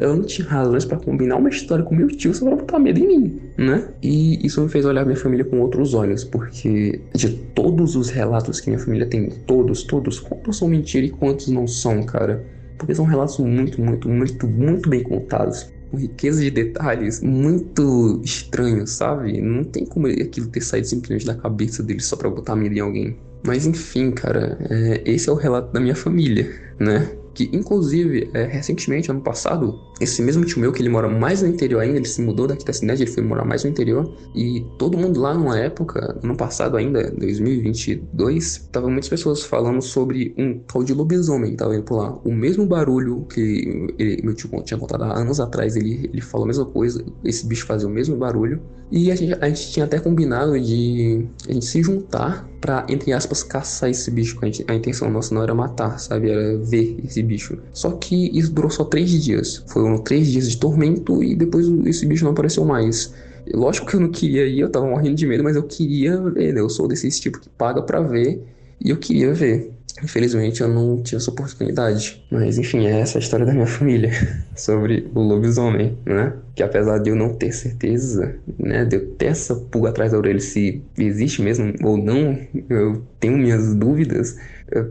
Ela 0.00 0.16
não 0.16 0.24
tinha 0.24 0.48
razões 0.48 0.86
para 0.86 0.98
combinar 0.98 1.36
uma 1.36 1.50
história 1.50 1.84
com 1.84 1.94
meu 1.94 2.08
tio 2.08 2.32
só 2.32 2.46
pra 2.46 2.56
botar 2.56 2.78
medo 2.78 3.00
em 3.00 3.06
mim, 3.06 3.40
né? 3.58 3.88
E 4.02 4.44
isso 4.44 4.62
me 4.62 4.68
fez 4.70 4.86
olhar 4.86 5.04
minha 5.04 5.16
família 5.16 5.44
com 5.44 5.60
outros 5.60 5.92
olhos, 5.92 6.24
porque 6.24 7.02
de 7.14 7.28
todos 7.54 7.94
os 7.94 8.08
relatos 8.08 8.58
que 8.58 8.70
minha 8.70 8.80
família 8.80 9.06
tem, 9.06 9.28
todos, 9.46 9.82
todos, 9.82 10.18
quantos 10.18 10.56
são 10.56 10.68
mentira 10.68 11.04
e 11.04 11.10
quantos 11.10 11.48
não 11.48 11.66
são, 11.66 12.02
cara? 12.04 12.42
Porque 12.78 12.94
são 12.94 13.04
relatos 13.04 13.38
muito, 13.38 13.80
muito, 13.82 14.08
muito, 14.08 14.48
muito 14.48 14.88
bem 14.88 15.02
contados 15.02 15.70
com 15.94 16.00
riqueza 16.00 16.42
de 16.42 16.50
detalhes 16.50 17.20
muito 17.20 18.20
estranhos, 18.24 18.90
sabe? 18.90 19.40
Não 19.40 19.62
tem 19.64 19.86
como 19.86 20.08
aquilo 20.08 20.48
ter 20.48 20.60
saído 20.60 20.88
simplesmente 20.88 21.24
da 21.24 21.34
cabeça 21.34 21.82
dele 21.82 22.00
só 22.00 22.16
pra 22.16 22.28
botar 22.28 22.56
medo 22.56 22.74
em 22.74 22.80
alguém. 22.80 23.16
Mas 23.46 23.66
enfim, 23.66 24.10
cara, 24.10 24.58
é, 24.68 25.02
esse 25.04 25.28
é 25.28 25.32
o 25.32 25.36
relato 25.36 25.72
da 25.72 25.80
minha 25.80 25.94
família, 25.94 26.50
né? 26.78 27.08
que 27.34 27.50
inclusive, 27.52 28.30
é, 28.32 28.44
recentemente, 28.44 29.10
ano 29.10 29.20
passado, 29.20 29.76
esse 30.00 30.22
mesmo 30.22 30.44
tio 30.44 30.60
meu, 30.60 30.72
que 30.72 30.82
ele 30.82 30.88
mora 30.88 31.08
mais 31.08 31.42
no 31.42 31.48
interior 31.48 31.80
ainda, 31.80 31.96
ele 31.96 32.06
se 32.06 32.20
mudou 32.20 32.46
daqui 32.46 32.64
da 32.64 32.72
cidade, 32.72 33.02
ele 33.02 33.10
foi 33.10 33.22
morar 33.22 33.44
mais 33.44 33.64
no 33.64 33.70
interior, 33.70 34.12
e 34.34 34.64
todo 34.78 34.98
mundo 34.98 35.20
lá 35.20 35.34
numa 35.34 35.58
época, 35.58 36.18
ano 36.22 36.36
passado 36.36 36.76
ainda, 36.76 37.10
2022, 37.12 38.68
tava 38.72 38.88
muitas 38.88 39.08
pessoas 39.08 39.42
falando 39.42 39.80
sobre 39.80 40.34
um 40.36 40.58
tal 40.58 40.82
de 40.82 40.92
lobisomem 40.92 41.52
que 41.52 41.56
tava 41.56 41.74
indo 41.74 41.84
por 41.84 41.96
lá. 41.96 42.18
O 42.24 42.32
mesmo 42.32 42.66
barulho 42.66 43.24
que 43.28 43.94
ele, 43.98 44.20
meu 44.22 44.34
tio 44.34 44.50
tinha 44.62 44.78
contado 44.78 45.04
há 45.04 45.18
anos 45.18 45.38
atrás, 45.40 45.76
ele, 45.76 46.10
ele 46.12 46.20
falou 46.20 46.44
a 46.44 46.48
mesma 46.48 46.66
coisa, 46.66 47.04
esse 47.24 47.46
bicho 47.46 47.66
fazia 47.66 47.88
o 47.88 47.90
mesmo 47.90 48.16
barulho, 48.16 48.60
e 48.90 49.10
a 49.10 49.14
gente, 49.14 49.34
a 49.40 49.48
gente 49.48 49.72
tinha 49.72 49.86
até 49.86 49.98
combinado 49.98 50.58
de 50.60 51.26
a 51.48 51.52
gente 51.52 51.64
se 51.64 51.82
juntar 51.82 52.48
para 52.64 52.86
entre 52.88 53.12
aspas, 53.12 53.42
caçar 53.42 53.90
esse 53.90 54.10
bicho. 54.10 54.38
A, 54.40 54.46
gente, 54.46 54.64
a, 54.66 54.74
intenção 54.74 55.10
nossa 55.10 55.34
não 55.34 55.42
era 55.42 55.54
matar, 55.54 55.98
sabe? 55.98 56.30
Era 56.30 56.56
ver 56.56 56.96
esse 57.04 57.22
bicho. 57.22 57.58
Só 57.74 57.90
que 57.90 58.30
isso 58.32 58.50
durou 58.52 58.70
só 58.70 58.84
três 58.84 59.10
dias. 59.10 59.62
Foram 59.84 59.98
três 59.98 60.32
dias 60.32 60.50
de 60.50 60.56
tormento 60.56 61.22
e 61.22 61.36
depois 61.36 61.68
esse 61.84 62.06
bicho 62.06 62.24
não 62.24 62.32
apareceu 62.32 62.64
mais. 62.64 63.12
Lógico 63.52 63.86
que 63.86 63.96
eu 63.96 64.00
não 64.00 64.10
queria 64.10 64.46
ir, 64.46 64.60
eu 64.60 64.70
tava 64.70 64.86
morrendo 64.86 65.14
de 65.14 65.26
medo, 65.26 65.44
mas 65.44 65.56
eu 65.56 65.62
queria 65.62 66.18
ver, 66.22 66.54
né? 66.54 66.60
Eu 66.62 66.70
sou 66.70 66.88
desse 66.88 67.10
tipo 67.20 67.38
que 67.38 67.50
paga 67.50 67.82
para 67.82 68.00
ver 68.00 68.42
e 68.82 68.88
eu 68.88 68.96
queria 68.96 69.34
ver. 69.34 69.74
Infelizmente 70.02 70.62
eu 70.62 70.68
não 70.68 71.02
tive 71.02 71.18
essa 71.18 71.30
oportunidade. 71.30 72.24
Mas 72.30 72.56
enfim, 72.56 72.86
é 72.86 72.98
essa 72.98 73.18
a 73.18 73.20
história 73.20 73.44
da 73.44 73.52
minha 73.52 73.66
família 73.66 74.10
sobre 74.56 75.06
o 75.14 75.20
lobisomem, 75.20 75.98
né? 76.06 76.32
Que 76.54 76.62
apesar 76.62 76.96
de 76.96 77.10
eu 77.10 77.14
não 77.14 77.34
ter 77.34 77.52
certeza, 77.52 78.36
né, 78.58 78.86
de 78.86 78.96
eu 78.96 79.10
ter 79.16 79.26
essa 79.26 79.54
pulga 79.54 79.90
atrás 79.90 80.12
da 80.12 80.16
orelha 80.18 80.40
se 80.40 80.80
existe 80.96 81.42
mesmo 81.42 81.74
ou 81.84 81.98
não, 81.98 82.38
eu 82.70 83.02
tenho 83.20 83.36
minhas 83.36 83.74
dúvidas. 83.74 84.34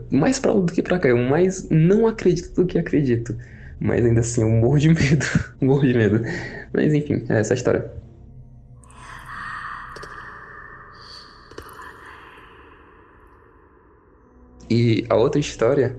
Mais 0.08 0.38
pra 0.38 0.52
lá 0.52 0.60
do 0.60 0.72
que 0.72 0.80
pra 0.80 1.00
cá, 1.00 1.08
eu 1.08 1.18
mais 1.18 1.68
não 1.68 2.06
acredito 2.06 2.54
do 2.54 2.64
que 2.64 2.78
acredito. 2.78 3.34
Mas 3.84 4.02
ainda 4.02 4.20
assim 4.20 4.40
eu 4.40 4.48
morro 4.48 4.78
de 4.78 4.88
medo, 4.94 5.26
morro 5.60 5.82
de 5.82 5.92
medo. 5.92 6.22
Mas 6.72 6.94
enfim, 6.94 7.26
é 7.28 7.38
essa 7.38 7.52
a 7.52 7.54
história. 7.54 7.92
E 14.70 15.04
a 15.10 15.16
outra 15.16 15.38
história, 15.38 15.94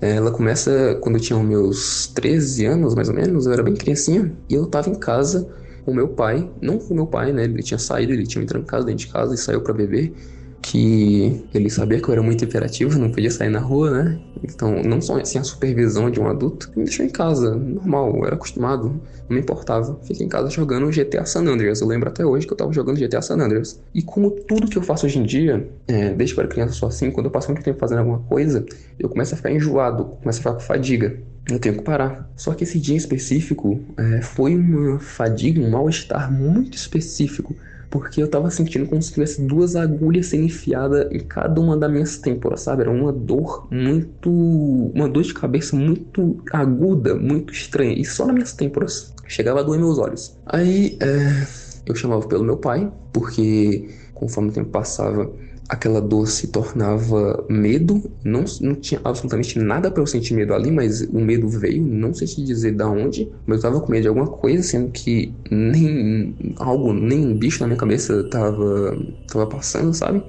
ela 0.00 0.30
começa 0.30 0.96
quando 1.02 1.16
eu 1.16 1.20
tinha 1.20 1.38
meus 1.38 2.06
13 2.06 2.64
anos, 2.64 2.94
mais 2.94 3.10
ou 3.10 3.14
menos, 3.14 3.44
eu 3.44 3.52
era 3.52 3.62
bem 3.62 3.74
criancinha, 3.74 4.34
e 4.48 4.54
eu 4.54 4.64
tava 4.64 4.88
em 4.88 4.94
casa 4.94 5.54
com 5.84 5.92
meu 5.92 6.08
pai, 6.08 6.50
não 6.62 6.78
com 6.78 6.94
meu 6.94 7.06
pai, 7.06 7.30
né? 7.34 7.44
Ele 7.44 7.62
tinha 7.62 7.78
saído, 7.78 8.14
ele 8.14 8.26
tinha 8.26 8.40
me 8.40 8.48
trancado 8.48 8.86
dentro 8.86 9.04
de 9.04 9.12
casa 9.12 9.34
e 9.34 9.36
saiu 9.36 9.60
para 9.60 9.74
beber 9.74 10.14
que 10.60 11.44
ele 11.54 11.70
sabia 11.70 12.00
que 12.00 12.08
eu 12.08 12.12
era 12.12 12.22
muito 12.22 12.44
imperativo, 12.44 12.98
não 12.98 13.10
podia 13.10 13.30
sair 13.30 13.48
na 13.48 13.60
rua, 13.60 13.90
né? 13.90 14.18
Então, 14.42 14.82
não 14.82 15.00
só 15.00 15.18
assim 15.18 15.38
a 15.38 15.44
supervisão 15.44 16.10
de 16.10 16.20
um 16.20 16.28
adulto, 16.28 16.70
me 16.76 16.84
deixou 16.84 17.04
em 17.04 17.08
casa, 17.08 17.54
normal, 17.54 18.14
eu 18.16 18.24
era 18.24 18.34
acostumado, 18.34 19.00
não 19.28 19.36
me 19.36 19.40
importava. 19.40 19.98
Fiquei 20.02 20.26
em 20.26 20.28
casa 20.28 20.50
jogando 20.50 20.90
GTA 20.90 21.24
San 21.24 21.44
Andreas. 21.44 21.80
Eu 21.80 21.86
lembro 21.86 22.08
até 22.08 22.24
hoje 22.24 22.46
que 22.46 22.52
eu 22.52 22.56
tava 22.56 22.72
jogando 22.72 22.98
GTA 22.98 23.22
San 23.22 23.36
Andreas. 23.36 23.80
E 23.94 24.02
como 24.02 24.30
tudo 24.30 24.68
que 24.68 24.78
eu 24.78 24.82
faço 24.82 25.06
hoje 25.06 25.18
em 25.18 25.24
dia, 25.24 25.68
é, 25.86 26.10
desde 26.10 26.34
que 26.34 26.40
eu 26.40 26.44
era 26.44 26.52
criança 26.52 26.74
só 26.74 26.86
assim, 26.86 27.10
quando 27.10 27.26
eu 27.26 27.32
passo 27.32 27.48
muito 27.48 27.64
tempo 27.64 27.78
fazendo 27.78 27.98
alguma 27.98 28.20
coisa, 28.20 28.64
eu 28.98 29.08
começo 29.08 29.34
a 29.34 29.36
ficar 29.36 29.52
enjoado, 29.52 30.04
começo 30.22 30.38
a 30.38 30.42
ficar 30.42 30.54
com 30.54 30.60
fadiga. 30.60 31.18
eu 31.50 31.58
tenho 31.58 31.76
que 31.76 31.82
parar. 31.82 32.30
Só 32.36 32.52
que 32.54 32.64
esse 32.64 32.78
dia 32.78 32.96
específico 32.96 33.80
é, 33.96 34.22
foi 34.22 34.56
uma 34.56 34.98
fadiga, 34.98 35.60
um 35.60 35.70
mal-estar 35.70 36.32
muito 36.32 36.76
específico 36.76 37.54
porque 37.90 38.22
eu 38.22 38.28
tava 38.28 38.50
sentindo 38.50 38.86
como 38.86 39.00
se 39.00 39.12
tivesse 39.12 39.42
duas 39.42 39.74
agulhas 39.74 40.26
sendo 40.26 40.44
enfiadas 40.44 41.10
em 41.10 41.20
cada 41.20 41.60
uma 41.60 41.76
das 41.76 41.90
minhas 41.90 42.18
têmporas, 42.18 42.60
sabe? 42.60 42.82
Era 42.82 42.90
uma 42.90 43.12
dor 43.12 43.66
muito. 43.70 44.30
uma 44.30 45.08
dor 45.08 45.22
de 45.22 45.34
cabeça 45.34 45.74
muito 45.74 46.42
aguda, 46.52 47.14
muito 47.14 47.52
estranha, 47.52 47.94
e 47.98 48.04
só 48.04 48.26
nas 48.26 48.34
minhas 48.34 48.52
têmporas. 48.52 49.14
Chegava 49.26 49.60
a 49.60 49.62
doer 49.62 49.78
meus 49.78 49.98
olhos. 49.98 50.36
Aí 50.46 50.96
é, 51.00 51.46
eu 51.86 51.94
chamava 51.94 52.26
pelo 52.26 52.44
meu 52.44 52.56
pai, 52.56 52.90
porque 53.12 53.88
conforme 54.14 54.50
o 54.50 54.52
tempo 54.52 54.70
passava, 54.70 55.30
aquela 55.68 56.00
dor 56.00 56.26
se 56.26 56.48
tornava 56.48 57.44
medo. 57.48 58.02
Não, 58.24 58.44
não 58.60 58.74
tinha 58.74 59.00
absolutamente 59.04 59.58
nada 59.58 59.90
para 59.90 60.02
eu 60.02 60.06
sentir 60.06 60.34
medo 60.34 60.54
ali, 60.54 60.70
mas 60.70 61.02
o 61.02 61.20
medo 61.20 61.48
veio, 61.48 61.84
não 61.84 62.14
sei 62.14 62.26
te 62.26 62.42
dizer 62.42 62.72
da 62.72 62.88
onde, 62.88 63.30
mas 63.46 63.58
eu 63.58 63.62
tava 63.62 63.80
com 63.80 63.92
medo 63.92 64.02
de 64.02 64.08
alguma 64.08 64.28
coisa, 64.28 64.62
sendo 64.62 64.90
que 64.90 65.34
nem 65.50 66.34
algo, 66.56 66.92
nem 66.92 67.26
um 67.26 67.34
bicho 67.36 67.60
na 67.60 67.66
minha 67.66 67.78
cabeça 67.78 68.24
tava, 68.24 68.98
tava 69.30 69.46
passando, 69.46 69.92
sabe? 69.92 70.22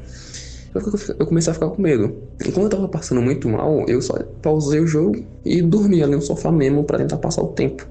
Eu 1.18 1.26
comecei 1.26 1.50
a 1.50 1.54
ficar 1.56 1.70
com 1.70 1.82
medo. 1.82 2.16
E 2.46 2.52
quando 2.52 2.66
eu 2.66 2.70
tava 2.70 2.88
passando 2.88 3.22
muito 3.22 3.50
mal, 3.50 3.86
eu 3.88 4.00
só 4.02 4.14
pausei 4.42 4.80
o 4.80 4.86
jogo 4.86 5.24
e 5.44 5.64
dormi 5.64 6.04
ali 6.04 6.16
no 6.16 6.22
sofá 6.22 6.52
mesmo 6.52 6.84
para 6.84 7.00
tentar 7.00 7.18
passar 7.18 7.42
o 7.42 7.48
tempo. 7.48 7.88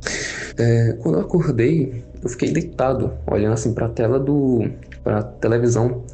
É, 0.56 0.96
quando 1.02 1.16
eu 1.16 1.22
acordei, 1.22 2.04
eu 2.22 2.28
fiquei 2.28 2.52
deitado, 2.52 3.12
olhando 3.26 3.54
assim 3.54 3.72
pra 3.74 3.88
tela 3.88 4.20
do. 4.20 4.64
pra 5.02 5.22
televisão 5.24 6.04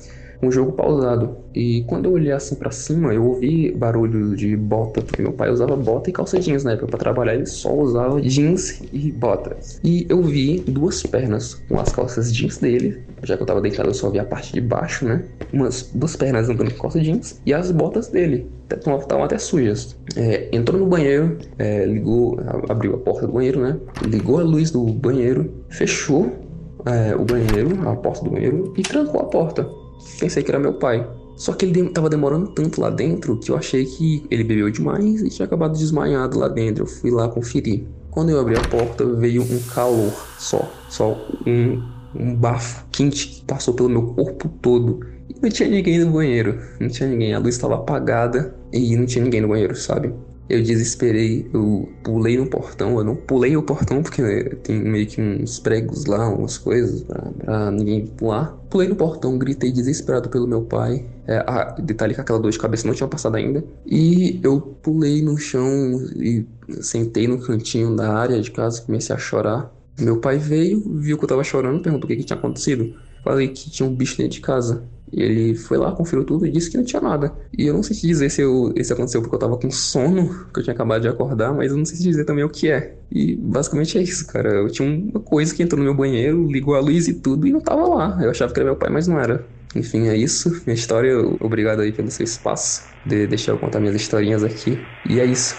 um 0.45 0.53
jogo 0.53 0.73
pausado. 0.73 1.37
E 1.55 1.85
quando 1.85 2.07
eu 2.07 2.13
olhei 2.13 2.33
assim 2.33 2.55
para 2.57 2.71
cima, 2.71 3.15
eu 3.15 3.25
ouvi 3.25 3.71
barulho 3.73 4.35
de 4.37 4.57
bota, 4.57 5.01
porque 5.03 5.23
meu 5.23 5.33
pai 5.33 5.51
usava 5.51 5.77
bota 5.77 6.11
e 6.11 6.13
calça 6.13 6.41
jeans 6.41 6.65
na 6.65 6.73
época 6.73 6.89
para 6.89 6.99
trabalhar, 6.99 7.35
ele 7.35 7.47
só 7.47 7.75
usava 7.75 8.21
jeans 8.21 8.83
e 8.93 9.13
botas. 9.13 9.81
E 9.85 10.07
eu 10.09 10.23
vi 10.23 10.61
duas 10.61 11.03
pernas 11.03 11.55
com 11.69 11.79
as 11.79 11.93
calças 11.93 12.35
jeans 12.35 12.59
dele, 12.59 13.01
já 13.23 13.37
que 13.37 13.43
eu 13.43 13.47
tava 13.47 13.61
deitado, 13.61 13.89
eu 13.89 13.95
só 13.95 14.11
vi 14.11 14.19
a 14.19 14.25
parte 14.25 14.53
de 14.53 14.61
baixo, 14.61 15.05
né? 15.05 15.25
Umas 15.53 15.91
duas 15.95 16.17
pernas 16.17 16.49
andando 16.49 16.73
com 16.75 16.83
calça 16.83 17.01
jeans 17.01 17.41
e 17.47 17.55
as 17.55 17.71
botas 17.71 18.09
dele. 18.09 18.47
Estavam 18.71 19.23
até 19.23 19.39
sujas. 19.39 19.97
É, 20.17 20.49
entrou 20.51 20.81
no 20.81 20.87
banheiro, 20.87 21.39
é, 21.59 21.85
ligou, 21.85 22.39
abriu 22.69 22.95
a 22.95 22.99
porta 22.99 23.27
do 23.27 23.33
banheiro, 23.33 23.61
né? 23.61 23.79
Ligou 24.05 24.41
a 24.41 24.43
luz 24.43 24.71
do 24.71 24.85
banheiro, 24.85 25.53
fechou 25.69 26.33
é, 26.87 27.15
o 27.15 27.25
banheiro, 27.25 27.89
a 27.89 27.97
porta 27.97 28.25
do 28.25 28.31
banheiro 28.31 28.75
e 28.77 28.83
trancou 28.83 29.21
a 29.21 29.25
porta. 29.25 29.84
Pensei 30.19 30.43
que 30.43 30.51
era 30.51 30.59
meu 30.59 30.75
pai. 30.75 31.07
Só 31.37 31.53
que 31.53 31.67
ele 31.67 31.89
tava 31.89 32.09
demorando 32.09 32.49
tanto 32.49 32.81
lá 32.81 32.91
dentro 32.91 33.39
que 33.39 33.51
eu 33.51 33.57
achei 33.57 33.85
que 33.85 34.25
ele 34.31 34.45
bebeu 34.45 34.71
demais 34.71 35.21
e 35.21 35.29
tinha 35.29 35.47
acabado 35.47 35.77
desmaiado 35.77 36.39
lá 36.39 36.49
dentro. 36.49 36.85
Eu 36.85 36.87
fui 36.87 37.11
lá 37.11 37.29
conferir. 37.29 37.87
Quando 38.11 38.31
eu 38.31 38.39
abri 38.39 38.57
a 38.57 38.61
porta, 38.69 39.05
veio 39.05 39.43
um 39.43 39.59
calor 39.75 40.13
só. 40.39 40.71
Só 40.89 41.17
um, 41.45 41.83
um 42.15 42.35
bafo 42.37 42.87
quente 42.93 43.29
que 43.29 43.45
passou 43.45 43.75
pelo 43.75 43.89
meu 43.89 44.03
corpo 44.15 44.49
todo. 44.63 45.01
E 45.29 45.35
não 45.43 45.51
tinha 45.51 45.69
ninguém 45.69 45.99
no 45.99 46.13
banheiro. 46.13 46.61
Não 46.79 46.89
tinha 46.89 47.09
ninguém. 47.09 47.35
A 47.35 47.39
luz 47.39 47.57
estava 47.57 47.75
apagada 47.75 48.55
e 48.73 48.97
não 48.97 49.05
tinha 49.05 49.25
ninguém 49.25 49.41
no 49.41 49.49
banheiro, 49.49 49.75
sabe? 49.75 50.15
Eu 50.49 50.63
desesperei, 50.63 51.49
eu 51.55 51.89
pulei 52.03 52.37
no 52.37 52.47
portão, 52.47 52.99
eu 52.99 53.05
não 53.05 53.17
pulei 53.17 53.57
o 53.57 53.63
portão 53.63 54.03
porque 54.03 54.21
né, 54.21 54.43
tem 54.63 54.79
meio 54.79 55.07
que 55.07 55.21
uns 55.21 55.59
pregos 55.59 56.05
lá, 56.05 56.29
umas 56.29 56.59
coisas 56.59 57.03
pra, 57.03 57.23
pra, 57.23 57.71
ninguém 57.71 58.07
pular. 58.07 58.53
Pulei 58.69 58.89
no 58.89 58.95
portão, 58.95 59.39
gritei 59.39 59.73
desesperado 59.73 60.29
pelo 60.29 60.47
meu 60.47 60.63
pai. 60.63 61.07
É, 61.27 61.39
ah, 61.47 61.75
detalhe 61.81 62.15
que 62.15 62.21
aquela 62.21 62.39
dor 62.39 62.51
de 62.51 62.59
cabeça 62.59 62.87
não 62.87 62.95
tinha 62.95 63.09
passado 63.09 63.37
ainda. 63.37 63.65
E 63.87 64.39
eu 64.43 64.61
pulei 64.61 65.23
no 65.23 65.39
chão 65.39 65.67
e 66.15 66.47
sentei 66.81 67.27
no 67.27 67.39
cantinho 67.39 67.97
da 67.97 68.13
área 68.13 68.41
de 68.41 68.51
casa, 68.51 68.83
comecei 68.83 69.15
a 69.17 69.19
chorar. 69.19 69.73
Meu 69.99 70.19
pai 70.21 70.37
veio, 70.39 70.83
viu 70.99 71.17
que 71.17 71.25
eu 71.25 71.29
tava 71.29 71.45
chorando, 71.45 71.81
perguntou 71.81 72.05
o 72.05 72.09
que, 72.09 72.17
que 72.17 72.25
tinha 72.25 72.39
acontecido. 72.39 72.95
Falei 73.25 73.49
que 73.49 73.71
tinha 73.71 73.89
um 73.89 73.95
bicho 73.95 74.19
dentro 74.19 74.35
de 74.35 74.41
casa. 74.41 74.85
Ele 75.11 75.55
foi 75.55 75.79
lá, 75.79 75.93
conferiu 75.93 76.25
tudo 76.25 76.45
e 76.45 76.51
disse 76.51 76.71
que 76.71 76.77
não 76.77 76.85
tinha 76.85 77.01
nada. 77.01 77.33
E 77.57 77.67
eu 77.67 77.73
não 77.75 77.83
sei 77.83 77.97
te 77.97 78.07
dizer 78.07 78.31
se 78.31 78.43
eu, 78.43 78.73
isso 78.77 78.93
aconteceu 78.93 79.23
porque 79.23 79.35
eu 79.35 79.39
tava 79.39 79.57
com 79.57 79.71
sono, 79.71 80.47
que 80.53 80.59
eu 80.59 80.63
tinha 80.63 80.75
acabado 80.75 81.03
de 81.03 81.09
acordar, 81.09 81.55
mas 81.55 81.71
eu 81.71 81.79
não 81.79 81.85
sei 81.85 81.97
te 81.97 82.03
dizer 82.03 82.25
também 82.25 82.45
o 82.45 82.49
que 82.49 82.69
é. 82.69 82.97
E 83.11 83.37
basicamente 83.37 83.97
é 83.97 84.03
isso, 84.03 84.27
cara. 84.27 84.51
Eu 84.51 84.69
tinha 84.69 84.89
uma 84.89 85.21
coisa 85.21 85.55
que 85.55 85.63
entrou 85.63 85.79
no 85.79 85.85
meu 85.85 85.95
banheiro, 85.95 86.51
ligou 86.51 86.75
a 86.75 86.81
luz 86.81 87.07
e 87.07 87.15
tudo 87.15 87.47
e 87.47 87.53
não 87.53 87.61
tava 87.61 87.87
lá. 87.87 88.19
Eu 88.21 88.31
achava 88.31 88.53
que 88.53 88.59
era 88.59 88.69
meu 88.69 88.77
pai, 88.77 88.91
mas 88.91 89.07
não 89.07 89.19
era. 89.19 89.47
Enfim, 89.75 90.09
é 90.09 90.17
isso. 90.17 90.51
Minha 90.67 90.75
história. 90.75 91.17
Obrigado 91.41 91.81
aí 91.81 91.93
pelo 91.93 92.11
seu 92.11 92.25
espaço. 92.25 92.83
De 93.07 93.27
deixar 93.27 93.53
eu 93.53 93.59
contar 93.59 93.81
minhas 93.81 93.95
historinhas 93.95 94.43
aqui. 94.43 94.79
E 95.09 95.21
é 95.21 95.25
isso. 95.25 95.57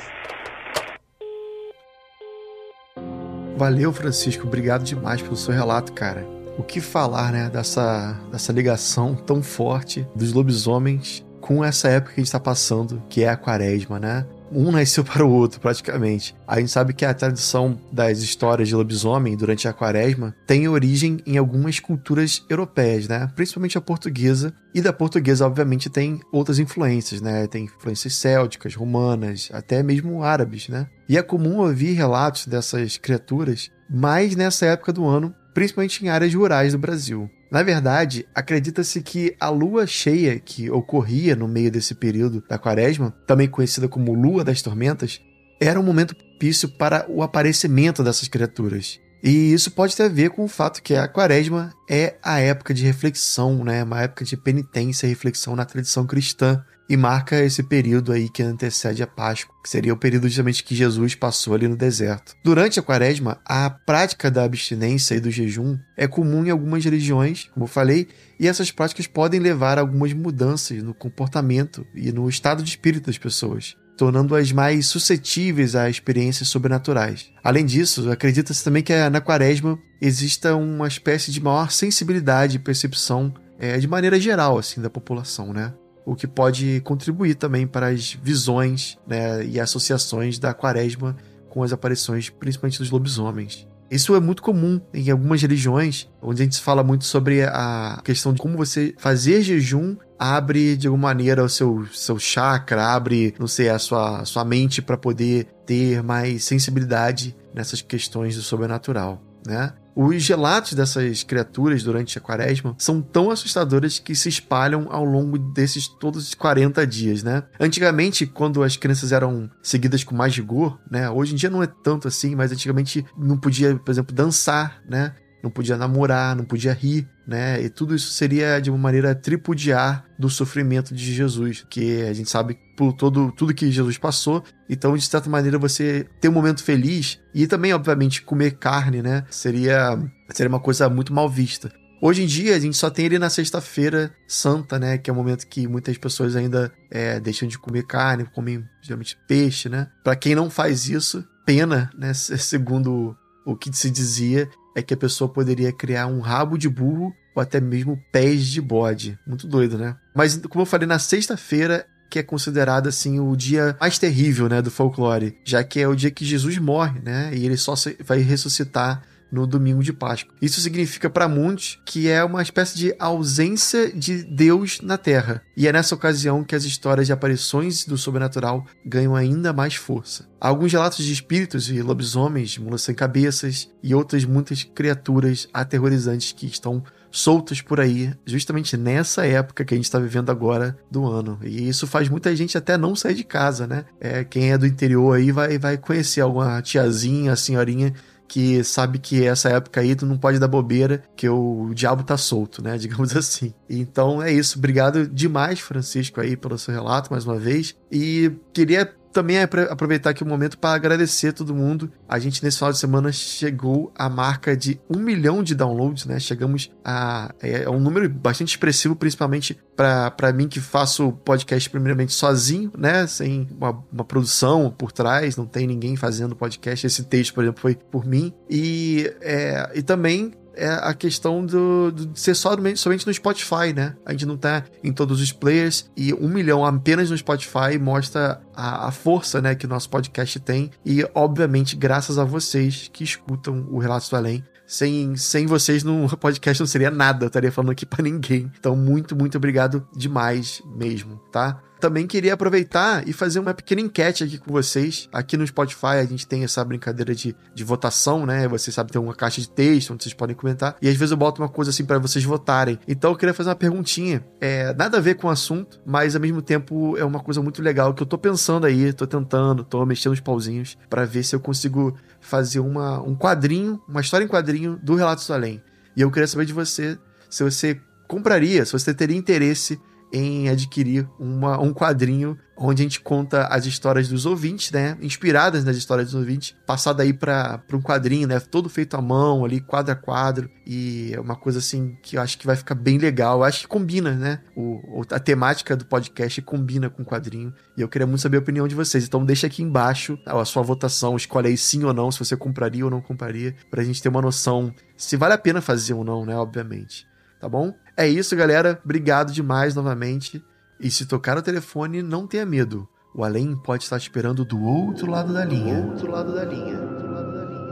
Valeu, 3.57 3.93
Francisco. 3.93 4.45
Obrigado 4.45 4.83
demais 4.83 5.21
pelo 5.21 5.37
seu 5.37 5.53
relato, 5.53 5.93
cara 5.93 6.34
o 6.57 6.63
que 6.63 6.79
falar, 6.79 7.31
né, 7.31 7.49
dessa, 7.49 8.19
dessa 8.31 8.53
ligação 8.53 9.15
tão 9.15 9.43
forte 9.43 10.07
dos 10.15 10.31
lobisomens 10.31 11.25
com 11.45 11.63
essa 11.63 11.87
época 11.89 12.13
que 12.13 12.19
a 12.19 12.23
gente 12.23 12.27
está 12.27 12.39
passando, 12.39 13.03
que 13.07 13.23
é 13.23 13.29
a 13.29 13.37
quaresma, 13.37 13.99
né? 13.99 14.25
Um 14.51 14.71
nasceu 14.71 15.03
para 15.05 15.23
o 15.23 15.29
outro, 15.29 15.59
praticamente. 15.59 16.35
A 16.47 16.59
gente 16.59 16.71
sabe 16.71 16.91
que 16.91 17.05
a 17.05 17.13
tradição 17.13 17.79
das 17.91 18.19
histórias 18.19 18.67
de 18.67 18.75
lobisomem 18.75 19.37
durante 19.37 19.67
a 19.67 19.73
quaresma 19.73 20.35
tem 20.47 20.67
origem 20.67 21.19
em 21.23 21.37
algumas 21.37 21.79
culturas 21.79 22.43
europeias, 22.49 23.07
né? 23.07 23.29
Principalmente 23.35 23.77
a 23.77 23.81
portuguesa. 23.81 24.53
E 24.73 24.81
da 24.81 24.91
portuguesa, 24.91 25.45
obviamente, 25.45 25.87
tem 25.87 26.19
outras 26.31 26.57
influências, 26.57 27.21
né? 27.21 27.45
Tem 27.45 27.65
influências 27.65 28.15
célticas, 28.15 28.73
romanas, 28.73 29.49
até 29.53 29.83
mesmo 29.83 30.23
árabes, 30.23 30.67
né? 30.67 30.87
E 31.07 31.15
é 31.15 31.21
comum 31.21 31.59
ouvir 31.59 31.93
relatos 31.93 32.47
dessas 32.47 32.97
criaturas 32.97 33.69
mais 33.87 34.35
nessa 34.35 34.65
época 34.65 34.91
do 34.91 35.05
ano 35.05 35.35
principalmente 35.55 36.05
em 36.05 36.09
áreas 36.09 36.35
rurais 36.35 36.73
do 36.73 36.77
Brasil. 36.77 37.31
Na 37.49 37.63
verdade, 37.63 38.27
acredita-se 38.35 39.01
que 39.01 39.33
a 39.39 39.47
lua 39.47 39.87
cheia 39.87 40.37
que 40.37 40.69
ocorria 40.69 41.33
no 41.33 41.47
meio 41.47 41.71
desse 41.71 41.95
período 41.95 42.43
da 42.47 42.59
quaresma, 42.59 43.15
também 43.25 43.47
conhecida 43.47 43.87
como 43.87 44.13
Lua 44.13 44.43
das 44.43 44.61
Tormentas, 44.61 45.21
era 45.59 45.79
um 45.79 45.83
momento 45.83 46.13
propício 46.13 46.67
para 46.67 47.05
o 47.09 47.23
aparecimento 47.23 48.03
dessas 48.03 48.27
criaturas. 48.27 48.99
E 49.23 49.53
isso 49.53 49.71
pode 49.71 49.95
ter 49.95 50.03
a 50.03 50.09
ver 50.09 50.31
com 50.31 50.43
o 50.43 50.49
fato 50.49 50.83
que 50.83 50.93
a 50.93 51.07
quaresma 51.07 51.73
é 51.89 52.15
a 52.21 52.39
época 52.39 52.73
de 52.73 52.83
reflexão, 52.83 53.63
né? 53.63 53.81
uma 53.81 54.01
época 54.01 54.25
de 54.25 54.35
penitência 54.35 55.07
e 55.07 55.09
reflexão 55.09 55.55
na 55.55 55.63
tradição 55.63 56.05
cristã 56.05 56.63
e 56.87 56.95
marca 56.95 57.43
esse 57.43 57.63
período 57.63 58.11
aí 58.11 58.29
que 58.29 58.43
antecede 58.43 59.01
a 59.01 59.07
Páscoa, 59.07 59.55
que 59.63 59.69
seria 59.69 59.93
o 59.93 59.97
período 59.97 60.27
justamente 60.27 60.63
que 60.63 60.75
Jesus 60.75 61.15
passou 61.15 61.53
ali 61.53 61.67
no 61.67 61.75
deserto. 61.75 62.35
Durante 62.43 62.79
a 62.79 62.83
quaresma, 62.83 63.39
a 63.45 63.69
prática 63.69 64.29
da 64.29 64.43
abstinência 64.43 65.15
e 65.15 65.19
do 65.19 65.31
jejum 65.31 65.77
é 65.97 66.07
comum 66.07 66.45
em 66.45 66.49
algumas 66.51 66.83
religiões, 66.83 67.49
como 67.53 67.65
eu 67.65 67.69
falei, 67.69 68.07
e 68.39 68.47
essas 68.47 68.71
práticas 68.71 69.07
podem 69.07 69.39
levar 69.39 69.77
a 69.77 69.81
algumas 69.81 70.13
mudanças 70.13 70.83
no 70.83 70.93
comportamento 70.93 71.85
e 71.95 72.11
no 72.11 72.29
estado 72.29 72.61
de 72.61 72.69
espírito 72.69 73.07
das 73.07 73.17
pessoas 73.17 73.75
tornando-as 73.97 74.51
mais 74.51 74.87
suscetíveis 74.87 75.75
a 75.75 75.89
experiências 75.89 76.49
sobrenaturais. 76.49 77.31
Além 77.43 77.65
disso, 77.65 78.11
acredita-se 78.11 78.63
também 78.63 78.83
que 78.83 78.93
na 79.09 79.21
quaresma 79.21 79.79
exista 80.01 80.55
uma 80.55 80.87
espécie 80.87 81.31
de 81.31 81.41
maior 81.41 81.71
sensibilidade 81.71 82.57
e 82.57 82.59
percepção 82.59 83.33
é, 83.57 83.77
de 83.77 83.87
maneira 83.87 84.19
geral 84.19 84.57
assim 84.57 84.81
da 84.81 84.89
população, 84.89 85.53
né? 85.53 85.73
O 86.05 86.15
que 86.15 86.27
pode 86.27 86.81
contribuir 86.81 87.35
também 87.35 87.65
para 87.65 87.87
as 87.87 88.13
visões 88.13 88.97
né, 89.07 89.43
e 89.45 89.59
associações 89.59 90.37
da 90.37 90.53
quaresma 90.53 91.15
com 91.49 91.63
as 91.63 91.73
aparições, 91.73 92.29
principalmente 92.29 92.79
dos 92.79 92.91
lobisomens. 92.91 93.67
Isso 93.89 94.15
é 94.15 94.19
muito 94.19 94.41
comum 94.41 94.81
em 94.93 95.09
algumas 95.11 95.41
religiões, 95.41 96.09
onde 96.21 96.41
a 96.41 96.45
gente 96.45 96.59
fala 96.59 96.83
muito 96.83 97.05
sobre 97.05 97.43
a 97.43 98.01
questão 98.03 98.33
de 98.33 98.41
como 98.41 98.57
você 98.57 98.93
fazer 98.97 99.41
jejum 99.41 99.95
abre 100.17 100.75
de 100.75 100.87
alguma 100.87 101.09
maneira 101.09 101.43
o 101.43 101.49
seu, 101.49 101.85
seu 101.93 102.17
chakra, 102.17 102.87
abre, 102.87 103.33
não 103.39 103.47
sei, 103.47 103.69
a 103.69 103.77
sua, 103.77 104.21
a 104.21 104.25
sua 104.25 104.43
mente 104.43 104.81
para 104.81 104.97
poder 104.97 105.45
ter 105.65 106.01
mais 106.01 106.43
sensibilidade 106.43 107.35
nessas 107.53 107.81
questões 107.81 108.35
do 108.35 108.41
sobrenatural, 108.41 109.21
né? 109.45 109.73
Os 109.95 110.27
relatos 110.27 110.73
dessas 110.73 111.23
criaturas 111.23 111.81
durante 111.81 112.17
a 112.17 112.21
quaresma 112.21 112.75
são 112.77 113.01
tão 113.01 113.31
assustadores 113.31 113.97
que 113.97 114.13
se 114.13 114.27
espalham 114.27 114.87
ao 114.89 115.05
longo 115.05 115.37
desses 115.37 115.87
todos 115.87 116.27
os 116.27 116.33
40 116.33 116.85
dias, 116.85 117.23
né? 117.23 117.43
Antigamente, 117.59 118.25
quando 118.25 118.61
as 118.61 118.75
crianças 118.75 119.11
eram 119.11 119.49
seguidas 119.63 120.03
com 120.03 120.13
mais 120.13 120.35
rigor, 120.35 120.77
né? 120.91 121.09
Hoje 121.09 121.33
em 121.33 121.37
dia 121.37 121.49
não 121.49 121.63
é 121.63 121.67
tanto 121.67 122.07
assim, 122.07 122.35
mas 122.35 122.51
antigamente 122.51 123.05
não 123.17 123.37
podia, 123.37 123.75
por 123.75 123.91
exemplo, 123.91 124.13
dançar, 124.13 124.81
né? 124.89 125.13
não 125.45 125.51
podia 125.51 125.77
namorar, 125.77 126.35
não 126.35 126.43
podia 126.43 126.73
rir, 126.73 127.07
né? 127.27 127.61
E 127.61 127.69
tudo 127.69 127.95
isso 127.95 128.11
seria 128.11 128.59
de 128.59 128.71
uma 128.71 128.79
maneira 128.79 129.13
tripudiar 129.13 130.03
do 130.17 130.27
sofrimento 130.27 130.93
de 130.93 131.13
Jesus, 131.13 131.63
que 131.69 132.01
a 132.01 132.13
gente 132.13 132.31
sabe 132.31 132.57
por 132.75 132.93
todo 132.93 133.31
tudo 133.31 133.53
que 133.53 133.71
Jesus 133.71 133.97
passou. 133.97 134.43
Então, 134.69 134.95
de 134.95 135.05
certa 135.05 135.29
maneira, 135.29 135.57
você 135.57 136.05
ter 136.19 136.29
um 136.29 136.33
momento 136.33 136.63
feliz 136.63 137.19
e 137.33 137.47
também, 137.47 137.73
obviamente, 137.73 138.21
comer 138.21 138.57
carne, 138.57 139.01
né? 139.01 139.23
Seria 139.29 139.97
seria 140.31 140.49
uma 140.49 140.59
coisa 140.59 140.89
muito 140.89 141.13
mal 141.13 141.29
vista. 141.29 141.71
Hoje 142.01 142.23
em 142.23 142.27
dia, 142.27 142.55
a 142.55 142.59
gente 142.59 142.75
só 142.75 142.89
tem 142.89 143.05
ele 143.05 143.17
na 143.17 143.29
sexta-feira 143.29 144.13
santa, 144.27 144.77
né? 144.77 144.97
Que 144.97 145.09
é 145.09 145.13
o 145.13 145.15
momento 145.15 145.47
que 145.47 145.67
muitas 145.67 145.97
pessoas 145.97 146.35
ainda 146.35 146.71
é, 146.91 147.19
deixam 147.19 147.47
de 147.47 147.57
comer 147.57 147.83
carne, 147.87 148.25
comem 148.25 148.63
geralmente 148.81 149.17
peixe, 149.27 149.69
né? 149.69 149.87
Para 150.03 150.15
quem 150.15 150.35
não 150.35 150.49
faz 150.49 150.87
isso, 150.87 151.25
pena, 151.45 151.89
né? 151.97 152.13
Segundo 152.13 153.15
o 153.45 153.55
que 153.55 153.75
se 153.75 153.89
dizia, 153.89 154.49
é 154.75 154.81
que 154.81 154.93
a 154.93 154.97
pessoa 154.97 155.31
poderia 155.31 155.71
criar 155.71 156.07
um 156.07 156.19
rabo 156.19 156.57
de 156.57 156.67
burro 156.67 157.13
ou 157.35 157.41
até 157.41 157.61
mesmo 157.61 157.99
pés 158.11 158.45
de 158.45 158.61
bode. 158.61 159.17
Muito 159.25 159.47
doido, 159.47 159.77
né? 159.77 159.95
Mas, 160.13 160.37
como 160.49 160.61
eu 160.61 160.65
falei, 160.65 160.87
na 160.87 160.99
sexta-feira 160.99 161.85
que 162.09 162.19
é 162.19 162.23
considerado 162.23 162.87
assim 162.87 163.19
o 163.19 163.35
dia 163.35 163.75
mais 163.79 163.97
terrível, 163.97 164.47
né, 164.47 164.61
do 164.61 164.71
folclore, 164.71 165.37
já 165.43 165.63
que 165.63 165.79
é 165.79 165.87
o 165.87 165.95
dia 165.95 166.11
que 166.11 166.25
Jesus 166.25 166.57
morre, 166.57 166.99
né, 167.01 167.31
e 167.33 167.45
ele 167.45 167.57
só 167.57 167.73
vai 168.05 168.19
ressuscitar 168.19 169.01
no 169.31 169.45
domingo 169.45 169.83
de 169.83 169.91
Páscoa. 169.91 170.33
Isso 170.41 170.61
significa 170.61 171.09
para 171.09 171.27
muitos 171.27 171.79
que 171.85 172.09
é 172.09 172.23
uma 172.23 172.41
espécie 172.41 172.77
de 172.77 172.95
ausência 172.97 173.91
de 173.91 174.23
Deus 174.23 174.79
na 174.81 174.97
Terra. 174.97 175.41
E 175.57 175.67
é 175.67 175.73
nessa 175.73 175.95
ocasião 175.95 176.43
que 176.43 176.55
as 176.55 176.63
histórias 176.63 177.07
de 177.07 177.13
aparições 177.13 177.85
do 177.85 177.97
sobrenatural 177.97 178.65
ganham 178.85 179.15
ainda 179.15 179.51
mais 179.51 179.75
força. 179.75 180.25
Há 180.39 180.47
alguns 180.47 180.71
relatos 180.71 181.03
de 181.03 181.11
espíritos 181.11 181.69
e 181.69 181.81
lobisomens, 181.81 182.57
mulas 182.57 182.81
sem 182.81 182.95
cabeças 182.95 183.69
e 183.83 183.93
outras 183.93 184.23
muitas 184.25 184.63
criaturas 184.63 185.47
aterrorizantes 185.53 186.31
que 186.31 186.45
estão 186.45 186.83
soltas 187.15 187.61
por 187.61 187.79
aí, 187.79 188.13
justamente 188.25 188.75
nessa 188.75 189.25
época 189.25 189.63
que 189.63 189.73
a 189.73 189.77
gente 189.77 189.85
está 189.85 189.99
vivendo 189.99 190.29
agora 190.29 190.77
do 190.91 191.05
ano. 191.05 191.39
E 191.43 191.67
isso 191.67 191.87
faz 191.87 192.09
muita 192.09 192.35
gente 192.35 192.57
até 192.57 192.77
não 192.77 192.95
sair 192.95 193.15
de 193.15 193.23
casa, 193.23 193.65
né? 193.65 193.85
É, 193.99 194.23
quem 194.23 194.51
é 194.51 194.57
do 194.57 194.67
interior 194.67 195.15
aí 195.15 195.31
vai, 195.31 195.57
vai 195.57 195.77
conhecer 195.77 196.21
alguma 196.21 196.61
tiazinha, 196.61 197.35
senhorinha 197.35 197.93
que 198.27 198.63
sabe 198.63 198.97
que 198.97 199.23
essa 199.23 199.49
época 199.49 199.81
aí 199.81 199.95
tu 199.95 200.05
não 200.05 200.17
pode 200.17 200.39
dar 200.39 200.47
bobeira, 200.47 201.03
que 201.15 201.29
o 201.29 201.71
diabo 201.73 202.03
tá 202.03 202.17
solto, 202.17 202.61
né? 202.61 202.75
Digamos 202.79 203.15
assim. 203.15 203.53
Então 203.69 204.21
é 204.21 204.31
isso. 204.31 204.57
Obrigado 204.57 205.07
demais, 205.07 205.59
Francisco, 205.59 206.19
aí, 206.19 206.35
pelo 206.35 206.57
seu 206.57 206.73
relato 206.73 207.11
mais 207.11 207.25
uma 207.25 207.37
vez. 207.37 207.75
E 207.91 208.31
queria 208.51 208.91
também 209.15 209.37
aproveitar 209.39 210.09
aqui 210.09 210.23
o 210.23 210.25
um 210.25 210.29
momento 210.29 210.57
para 210.57 210.75
agradecer 210.75 211.31
todo 211.31 211.55
mundo. 211.55 211.89
A 212.05 212.19
gente, 212.19 212.43
nesse 212.43 212.57
final 212.57 212.73
de 212.73 212.77
semana, 212.77 213.13
chegou 213.13 213.93
à 213.95 214.09
marca 214.09 214.57
de 214.57 214.77
um 214.89 214.99
milhão 214.99 215.41
de 215.41 215.55
downloads, 215.55 216.05
né? 216.05 216.19
Chegamos 216.19 216.69
a. 216.83 217.33
É, 217.41 217.63
é 217.63 217.69
um 217.69 217.79
número 217.79 218.09
bastante 218.09 218.49
expressivo, 218.49 218.93
principalmente 218.93 219.57
para 219.73 220.33
mim 220.33 220.49
que 220.49 220.59
faço 220.59 221.13
podcast 221.23 221.69
primeiramente 221.69 222.11
sozinho, 222.11 222.69
né? 222.77 223.07
Sem 223.07 223.47
uma, 223.57 223.81
uma, 223.89 224.03
produção 224.03 224.69
por 224.69 224.91
trás, 224.91 225.37
não 225.37 225.45
tem 225.45 225.65
ninguém 225.65 225.95
fazendo 225.95 226.35
podcast. 226.35 226.85
Esse 226.85 227.05
texto, 227.05 227.33
por 227.33 227.45
exemplo, 227.45 227.61
foi 227.61 227.75
por 227.75 228.05
mim. 228.05 228.33
E, 228.49 229.13
é, 229.21 229.71
e 229.75 229.81
também 229.81 230.33
é 230.55 230.67
a 230.67 230.93
questão 230.93 231.45
do, 231.45 231.91
de 231.91 232.19
ser 232.19 232.35
só, 232.35 232.55
somente 232.75 233.05
no 233.05 233.13
Spotify, 233.13 233.73
né? 233.75 233.95
A 234.05 234.11
gente 234.11 234.25
não 234.25 234.37
tá 234.37 234.63
em 234.83 234.91
todos 234.91 235.21
os 235.21 235.31
players 235.31 235.89
e 235.95 236.13
um 236.13 236.27
milhão 236.27 236.65
apenas 236.65 237.09
no 237.09 237.17
Spotify 237.17 237.77
mostra 237.79 238.41
a, 238.55 238.87
a 238.87 238.91
força, 238.91 239.41
né, 239.41 239.55
que 239.55 239.65
o 239.65 239.69
nosso 239.69 239.89
podcast 239.89 240.39
tem 240.39 240.71
e, 240.85 241.05
obviamente, 241.13 241.75
graças 241.75 242.17
a 242.17 242.23
vocês 242.23 242.89
que 242.91 243.03
escutam 243.03 243.67
o 243.69 243.77
Relatos 243.79 244.09
do 244.09 244.15
Além. 244.15 244.43
Sem, 244.67 245.15
sem 245.15 245.45
vocês 245.45 245.83
no 245.83 246.09
podcast 246.17 246.59
não 246.59 246.65
seria 246.65 246.89
nada, 246.89 247.25
eu 247.25 247.27
estaria 247.27 247.51
falando 247.51 247.69
aqui 247.69 247.85
para 247.85 248.01
ninguém. 248.01 248.51
Então, 248.59 248.75
muito, 248.75 249.15
muito 249.15 249.37
obrigado 249.37 249.87
demais 249.95 250.61
mesmo, 250.75 251.21
tá? 251.31 251.61
Também 251.79 252.07
queria 252.07 252.33
aproveitar 252.33 253.07
e 253.07 253.13
fazer 253.13 253.39
uma 253.39 253.53
pequena 253.53 253.81
enquete 253.81 254.23
aqui 254.23 254.37
com 254.37 254.51
vocês. 254.51 255.09
Aqui 255.11 255.37
no 255.37 255.45
Spotify 255.45 255.97
a 255.99 256.05
gente 256.05 256.27
tem 256.27 256.43
essa 256.43 256.63
brincadeira 256.63 257.13
de, 257.13 257.35
de 257.53 257.63
votação, 257.63 258.25
né? 258.25 258.47
Você 258.47 258.71
sabe, 258.71 258.91
tem 258.91 259.01
uma 259.01 259.13
caixa 259.13 259.41
de 259.41 259.49
texto 259.49 259.93
onde 259.93 260.03
vocês 260.03 260.13
podem 260.13 260.35
comentar. 260.35 260.75
E 260.81 260.87
às 260.87 260.95
vezes 260.95 261.11
eu 261.11 261.17
boto 261.17 261.41
uma 261.41 261.49
coisa 261.49 261.71
assim 261.71 261.85
para 261.85 261.99
vocês 261.99 262.23
votarem. 262.23 262.79
Então 262.87 263.11
eu 263.11 263.17
queria 263.17 263.33
fazer 263.33 263.49
uma 263.49 263.55
perguntinha. 263.55 264.25
É, 264.39 264.73
nada 264.73 264.97
a 264.97 265.01
ver 265.01 265.15
com 265.15 265.27
o 265.27 265.29
assunto, 265.29 265.79
mas 265.85 266.15
ao 266.15 266.21
mesmo 266.21 266.41
tempo 266.41 266.97
é 266.97 267.05
uma 267.05 267.19
coisa 267.19 267.41
muito 267.41 267.61
legal 267.61 267.93
que 267.93 268.01
eu 268.01 268.07
tô 268.07 268.17
pensando 268.17 268.65
aí, 268.65 268.93
tô 268.93 269.05
tentando, 269.05 269.63
tô 269.63 269.85
mexendo 269.85 270.13
os 270.13 270.19
pauzinhos 270.19 270.77
para 270.89 271.05
ver 271.05 271.23
se 271.23 271.35
eu 271.35 271.39
consigo 271.39 271.95
fazer 272.19 272.59
uma, 272.59 273.01
um 273.01 273.15
quadrinho, 273.15 273.81
uma 273.87 274.01
história 274.01 274.25
em 274.25 274.27
quadrinho 274.27 274.79
do 274.81 274.95
Relatos 274.95 275.27
do 275.27 275.33
Além. 275.33 275.61
E 275.95 276.01
eu 276.01 276.11
queria 276.11 276.27
saber 276.27 276.45
de 276.45 276.53
você 276.53 276.97
se 277.29 277.43
você 277.43 277.79
compraria, 278.07 278.65
se 278.65 278.71
você 278.71 278.93
teria 278.93 279.17
interesse 279.17 279.79
em 280.15 280.47
adquirir 280.47 281.05
uma, 281.19 281.59
um 281.61 281.73
quadrinho 281.73 282.37
onde 282.57 282.81
a 282.81 282.85
gente 282.85 283.01
conta 283.01 283.47
as 283.47 283.65
histórias 283.65 284.07
dos 284.07 284.25
ouvintes, 284.25 284.71
né? 284.71 284.97
Inspiradas 285.01 285.65
nas 285.65 285.75
histórias 285.75 286.07
dos 286.07 286.15
ouvintes, 286.15 286.55
passado 286.65 287.01
aí 287.01 287.11
para 287.11 287.61
um 287.73 287.81
quadrinho, 287.81 288.25
né? 288.25 288.39
Todo 288.39 288.69
feito 288.69 288.95
à 288.95 289.01
mão, 289.01 289.43
ali, 289.43 289.59
quadro 289.59 289.91
a 289.91 289.95
quadro. 289.95 290.49
E 290.65 291.11
é 291.13 291.19
uma 291.19 291.35
coisa 291.35 291.59
assim 291.59 291.97
que 292.01 292.15
eu 292.15 292.21
acho 292.21 292.37
que 292.37 292.45
vai 292.45 292.55
ficar 292.55 292.75
bem 292.75 292.97
legal. 292.97 293.39
Eu 293.39 293.43
acho 293.43 293.63
que 293.63 293.67
combina, 293.67 294.13
né? 294.13 294.39
O, 294.55 295.03
a 295.11 295.19
temática 295.19 295.75
do 295.75 295.85
podcast 295.85 296.41
combina 296.43 296.89
com 296.89 297.03
o 297.03 297.05
quadrinho. 297.05 297.53
E 297.75 297.81
eu 297.81 297.89
queria 297.89 298.07
muito 298.07 298.21
saber 298.21 298.37
a 298.37 298.39
opinião 298.39 298.69
de 298.69 298.75
vocês. 298.75 299.03
Então 299.03 299.25
deixa 299.25 299.47
aqui 299.47 299.61
embaixo 299.61 300.17
a 300.25 300.45
sua 300.45 300.63
votação. 300.63 301.17
Escolhe 301.17 301.49
aí 301.49 301.57
sim 301.57 301.83
ou 301.83 301.93
não, 301.93 302.09
se 302.09 302.19
você 302.19 302.37
compraria 302.37 302.85
ou 302.85 302.91
não 302.91 303.01
compraria, 303.01 303.53
pra 303.69 303.83
gente 303.83 304.01
ter 304.01 304.07
uma 304.07 304.21
noção 304.21 304.73
se 304.95 305.17
vale 305.17 305.33
a 305.33 305.37
pena 305.37 305.59
fazer 305.59 305.93
ou 305.93 306.05
não, 306.05 306.25
né? 306.25 306.37
Obviamente. 306.37 307.05
Tá 307.45 307.49
bom? 307.49 307.75
É 307.95 308.07
isso, 308.07 308.35
galera. 308.35 308.81
Obrigado 308.83 309.31
demais 309.31 309.75
novamente. 309.75 310.43
E 310.79 310.89
se 310.89 311.05
tocar 311.05 311.37
o 311.37 311.43
telefone, 311.43 312.01
não 312.01 312.25
tenha 312.25 312.43
medo. 312.43 312.89
O 313.13 313.23
além 313.23 313.55
pode 313.55 313.83
estar 313.83 313.97
esperando 313.97 314.43
do 314.43 314.59
outro 314.63 315.05
lado 315.11 315.31
da 315.31 315.45
linha. 315.45 315.79
Do 315.79 315.91
outro 315.91 316.09
lado 316.09 316.33
da 316.33 316.43
linha. 316.43 316.75
Do 316.75 317.07
lado 317.07 317.31
da 317.33 317.45
linha. 317.45 317.65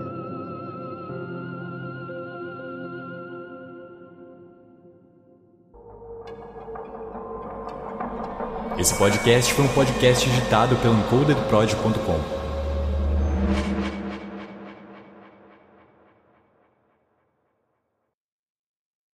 Esse 8.77 8.95
podcast 8.95 9.51
foi 9.55 9.65
um 9.65 9.73
podcast 9.73 10.29
editado 10.29 10.75
pelo 10.75 10.99
encodedprod.com. 10.99 12.42